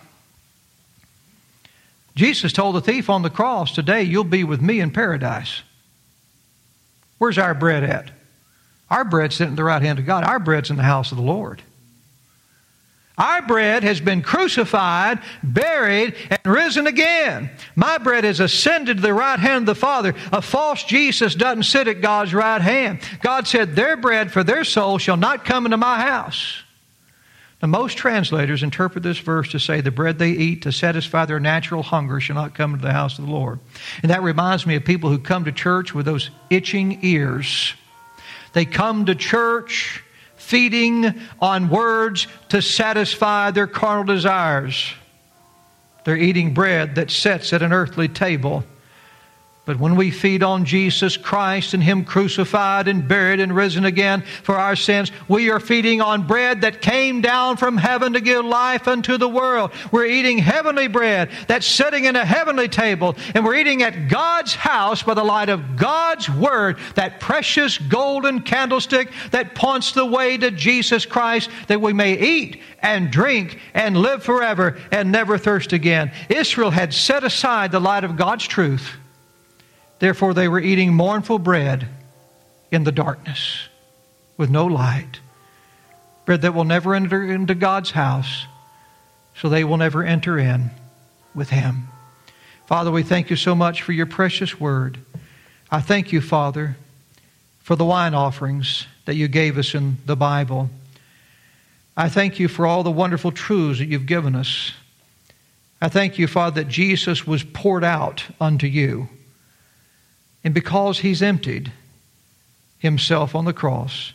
Jesus 2.15 2.51
told 2.51 2.75
the 2.75 2.81
thief 2.81 3.09
on 3.09 3.21
the 3.21 3.29
cross, 3.29 3.71
Today 3.71 4.03
you'll 4.03 4.25
be 4.25 4.43
with 4.43 4.59
me 4.59 4.81
in 4.81 4.91
paradise. 4.91 5.61
Where's 7.17 7.37
our 7.37 7.53
bread 7.53 7.85
at? 7.85 8.11
Our 8.89 9.05
bread's 9.05 9.37
sitting 9.37 9.53
at 9.53 9.55
the 9.55 9.63
right 9.63 9.81
hand 9.81 9.99
of 9.99 10.05
God. 10.05 10.25
Our 10.25 10.39
bread's 10.39 10.69
in 10.69 10.75
the 10.75 10.83
house 10.83 11.13
of 11.13 11.17
the 11.17 11.23
Lord. 11.23 11.63
Our 13.19 13.41
bread 13.41 13.83
has 13.83 13.99
been 13.99 14.21
crucified, 14.21 15.19
buried, 15.43 16.15
and 16.29 16.39
risen 16.45 16.87
again. 16.87 17.51
My 17.75 17.97
bread 17.97 18.23
has 18.23 18.39
ascended 18.39 18.97
to 18.97 19.03
the 19.03 19.13
right 19.13 19.39
hand 19.39 19.63
of 19.63 19.65
the 19.65 19.75
Father. 19.75 20.15
A 20.31 20.41
false 20.41 20.85
Jesus 20.85 21.35
doesn't 21.35 21.63
sit 21.63 21.89
at 21.89 21.99
God's 21.99 22.33
right 22.33 22.61
hand. 22.61 23.01
God 23.21 23.45
said, 23.45 23.75
Their 23.75 23.97
bread 23.97 24.31
for 24.31 24.41
their 24.41 24.63
soul 24.63 24.97
shall 24.99 25.17
not 25.17 25.43
come 25.43 25.65
into 25.65 25.75
my 25.75 25.99
house. 25.99 26.63
Now, 27.61 27.67
most 27.67 27.97
translators 27.97 28.63
interpret 28.63 29.03
this 29.03 29.17
verse 29.17 29.51
to 29.51 29.59
say 29.59 29.81
the 29.81 29.91
bread 29.91 30.17
they 30.17 30.31
eat 30.31 30.61
to 30.61 30.71
satisfy 30.71 31.25
their 31.25 31.41
natural 31.41 31.83
hunger 31.83 32.21
shall 32.21 32.37
not 32.37 32.55
come 32.55 32.73
into 32.73 32.85
the 32.85 32.93
house 32.93 33.19
of 33.19 33.25
the 33.25 33.31
Lord. 33.31 33.59
And 34.01 34.11
that 34.11 34.23
reminds 34.23 34.65
me 34.65 34.75
of 34.75 34.85
people 34.85 35.09
who 35.09 35.19
come 35.19 35.43
to 35.43 35.51
church 35.51 35.93
with 35.93 36.05
those 36.05 36.29
itching 36.49 36.99
ears. 37.01 37.73
They 38.53 38.63
come 38.63 39.07
to 39.07 39.15
church 39.15 40.03
feeding 40.49 41.13
on 41.39 41.69
words 41.69 42.25
to 42.49 42.59
satisfy 42.59 43.51
their 43.51 43.67
carnal 43.67 44.03
desires. 44.03 44.91
They're 46.03 46.17
eating 46.17 46.55
bread 46.55 46.95
that 46.95 47.11
sets 47.11 47.53
at 47.53 47.61
an 47.61 47.71
earthly 47.71 48.07
table 48.07 48.63
but 49.69 49.79
when 49.79 49.95
we 49.95 50.09
feed 50.09 50.41
on 50.41 50.65
Jesus 50.65 51.15
Christ 51.15 51.75
and 51.75 51.83
Him 51.83 52.03
crucified 52.03 52.87
and 52.87 53.07
buried 53.07 53.39
and 53.39 53.55
risen 53.55 53.85
again 53.85 54.23
for 54.41 54.55
our 54.55 54.75
sins, 54.75 55.11
we 55.27 55.51
are 55.51 55.59
feeding 55.59 56.01
on 56.01 56.25
bread 56.25 56.61
that 56.61 56.81
came 56.81 57.21
down 57.21 57.55
from 57.55 57.77
heaven 57.77 58.13
to 58.13 58.19
give 58.19 58.43
life 58.43 58.87
unto 58.87 59.19
the 59.19 59.29
world. 59.29 59.69
We're 59.91 60.07
eating 60.07 60.39
heavenly 60.39 60.87
bread 60.87 61.29
that's 61.47 61.67
sitting 61.67 62.05
in 62.05 62.15
a 62.15 62.25
heavenly 62.25 62.67
table, 62.67 63.15
and 63.35 63.45
we're 63.45 63.57
eating 63.57 63.83
at 63.83 64.09
God's 64.09 64.55
house 64.55 65.03
by 65.03 65.13
the 65.13 65.23
light 65.23 65.49
of 65.49 65.75
God's 65.75 66.27
Word, 66.31 66.79
that 66.95 67.19
precious 67.19 67.77
golden 67.77 68.41
candlestick 68.41 69.11
that 69.29 69.53
points 69.53 69.91
the 69.91 70.03
way 70.03 70.35
to 70.35 70.49
Jesus 70.49 71.05
Christ, 71.05 71.51
that 71.67 71.79
we 71.79 71.93
may 71.93 72.17
eat 72.17 72.59
and 72.79 73.11
drink 73.11 73.59
and 73.75 73.95
live 73.95 74.23
forever 74.23 74.79
and 74.91 75.11
never 75.11 75.37
thirst 75.37 75.73
again. 75.73 76.11
Israel 76.27 76.71
had 76.71 76.91
set 76.91 77.23
aside 77.23 77.71
the 77.71 77.79
light 77.79 78.03
of 78.03 78.17
God's 78.17 78.47
truth 78.47 78.95
Therefore, 79.99 80.33
they 80.33 80.47
were 80.47 80.59
eating 80.59 80.93
mournful 80.93 81.39
bread 81.39 81.87
in 82.71 82.83
the 82.83 82.91
darkness 82.91 83.67
with 84.37 84.49
no 84.49 84.65
light. 84.65 85.19
Bread 86.25 86.41
that 86.41 86.53
will 86.53 86.63
never 86.63 86.95
enter 86.95 87.23
into 87.23 87.55
God's 87.55 87.91
house, 87.91 88.45
so 89.35 89.49
they 89.49 89.63
will 89.63 89.77
never 89.77 90.03
enter 90.03 90.39
in 90.39 90.71
with 91.35 91.49
Him. 91.49 91.89
Father, 92.65 92.91
we 92.91 93.03
thank 93.03 93.29
you 93.29 93.35
so 93.35 93.55
much 93.55 93.81
for 93.81 93.91
your 93.91 94.05
precious 94.05 94.59
word. 94.59 94.99
I 95.71 95.81
thank 95.81 96.11
you, 96.11 96.21
Father, 96.21 96.77
for 97.59 97.75
the 97.75 97.85
wine 97.85 98.13
offerings 98.13 98.85
that 99.05 99.15
you 99.15 99.27
gave 99.27 99.57
us 99.57 99.73
in 99.73 99.97
the 100.05 100.15
Bible. 100.15 100.69
I 101.97 102.09
thank 102.09 102.39
you 102.39 102.47
for 102.47 102.65
all 102.65 102.83
the 102.83 102.91
wonderful 102.91 103.31
truths 103.31 103.79
that 103.79 103.87
you've 103.87 104.05
given 104.05 104.35
us. 104.35 104.71
I 105.81 105.89
thank 105.89 106.17
you, 106.17 106.27
Father, 106.27 106.63
that 106.63 106.69
Jesus 106.69 107.25
was 107.27 107.43
poured 107.43 107.83
out 107.83 108.23
unto 108.39 108.67
you. 108.67 109.09
And 110.43 110.53
because 110.53 110.99
he's 110.99 111.21
emptied 111.21 111.71
himself 112.77 113.35
on 113.35 113.45
the 113.45 113.53
cross, 113.53 114.13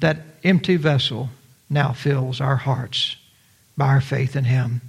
that 0.00 0.18
empty 0.42 0.76
vessel 0.76 1.30
now 1.70 1.92
fills 1.92 2.40
our 2.40 2.56
hearts 2.56 3.16
by 3.76 3.86
our 3.86 4.00
faith 4.00 4.36
in 4.36 4.44
him. 4.44 4.82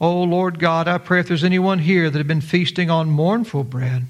Oh, 0.00 0.22
Lord 0.22 0.58
God, 0.58 0.88
I 0.88 0.98
pray 0.98 1.20
if 1.20 1.28
there's 1.28 1.44
anyone 1.44 1.78
here 1.78 2.10
that 2.10 2.18
have 2.18 2.26
been 2.26 2.40
feasting 2.40 2.90
on 2.90 3.10
mournful 3.10 3.64
bread, 3.64 4.06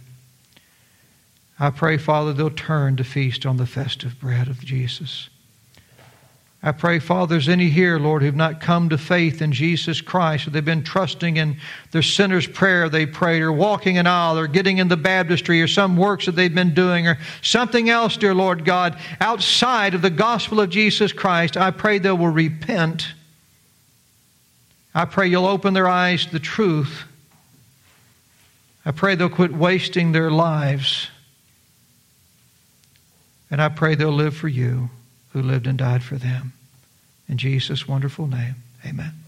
I 1.59 1.71
pray, 1.71 1.99
Father, 1.99 2.33
they'll 2.33 2.51
turn 2.51 2.97
to 2.97 3.05
feast 3.05 3.45
on 3.45 3.57
the 3.57 3.67
festive 3.67 4.19
bread 4.19 4.49
of 4.49 4.65
Jesus. 4.65 5.29
I 6.65 6.71
pray, 6.71 7.01
Father, 7.01 7.35
there's 7.35 7.49
any 7.49 7.69
here, 7.69 7.99
Lord, 7.99 8.23
who've 8.23 8.37
not 8.37 8.61
come 8.61 8.91
to 8.91 8.99
faith 8.99 9.43
in 9.43 9.51
Jesus 9.51 10.01
Christ, 10.01 10.47
or 10.47 10.51
they've 10.51 10.65
been 10.65 10.85
trusting 10.85 11.37
in 11.37 11.57
their 11.91 12.03
sinner's 12.03 12.47
prayer 12.47 12.89
they 12.89 13.05
prayed, 13.05 13.43
or 13.43 13.51
walking 13.51 13.99
an 13.99 14.07
aisle, 14.07 14.39
or 14.39 14.47
getting 14.47 14.79
in 14.79 14.87
the 14.87 14.97
baptistry, 14.97 15.61
or 15.61 15.67
some 15.67 15.97
works 15.97 16.27
that 16.27 16.37
they've 16.37 16.55
been 16.55 16.73
doing, 16.73 17.09
or 17.09 17.19
something 17.43 17.91
else, 17.91 18.17
dear 18.17 18.33
Lord 18.33 18.65
God, 18.65 18.97
outside 19.21 19.95
of 19.95 20.03
the 20.03 20.11
gospel 20.11 20.61
of 20.61 20.71
Jesus 20.71 21.13
Christ. 21.13 21.57
I 21.57 21.73
pray 21.73 21.99
they 21.99 22.13
will 22.13 22.29
repent. 22.29 23.09
I 24.95 25.05
pray 25.05 25.27
you'll 25.27 25.47
open 25.47 25.75
their 25.75 25.89
eyes 25.89 26.27
to 26.27 26.33
the 26.33 26.39
truth. 26.39 27.03
I 28.87 28.93
pray 28.93 29.17
they'll 29.17 29.29
quit 29.29 29.53
wasting 29.53 30.13
their 30.13 30.31
lives. 30.31 31.09
And 33.51 33.61
I 33.61 33.69
pray 33.69 33.97
they'll 33.97 34.13
live 34.13 34.37
for 34.37 34.49
you 34.49 34.91
who 35.33 35.43
lived 35.43 35.66
and 35.66 35.78
died 35.78 36.03
for 36.03 36.16
them. 36.16 36.53
In 37.28 37.39
Jesus' 37.39 37.89
wonderful 37.89 38.26
name, 38.26 38.57
amen. 38.87 39.22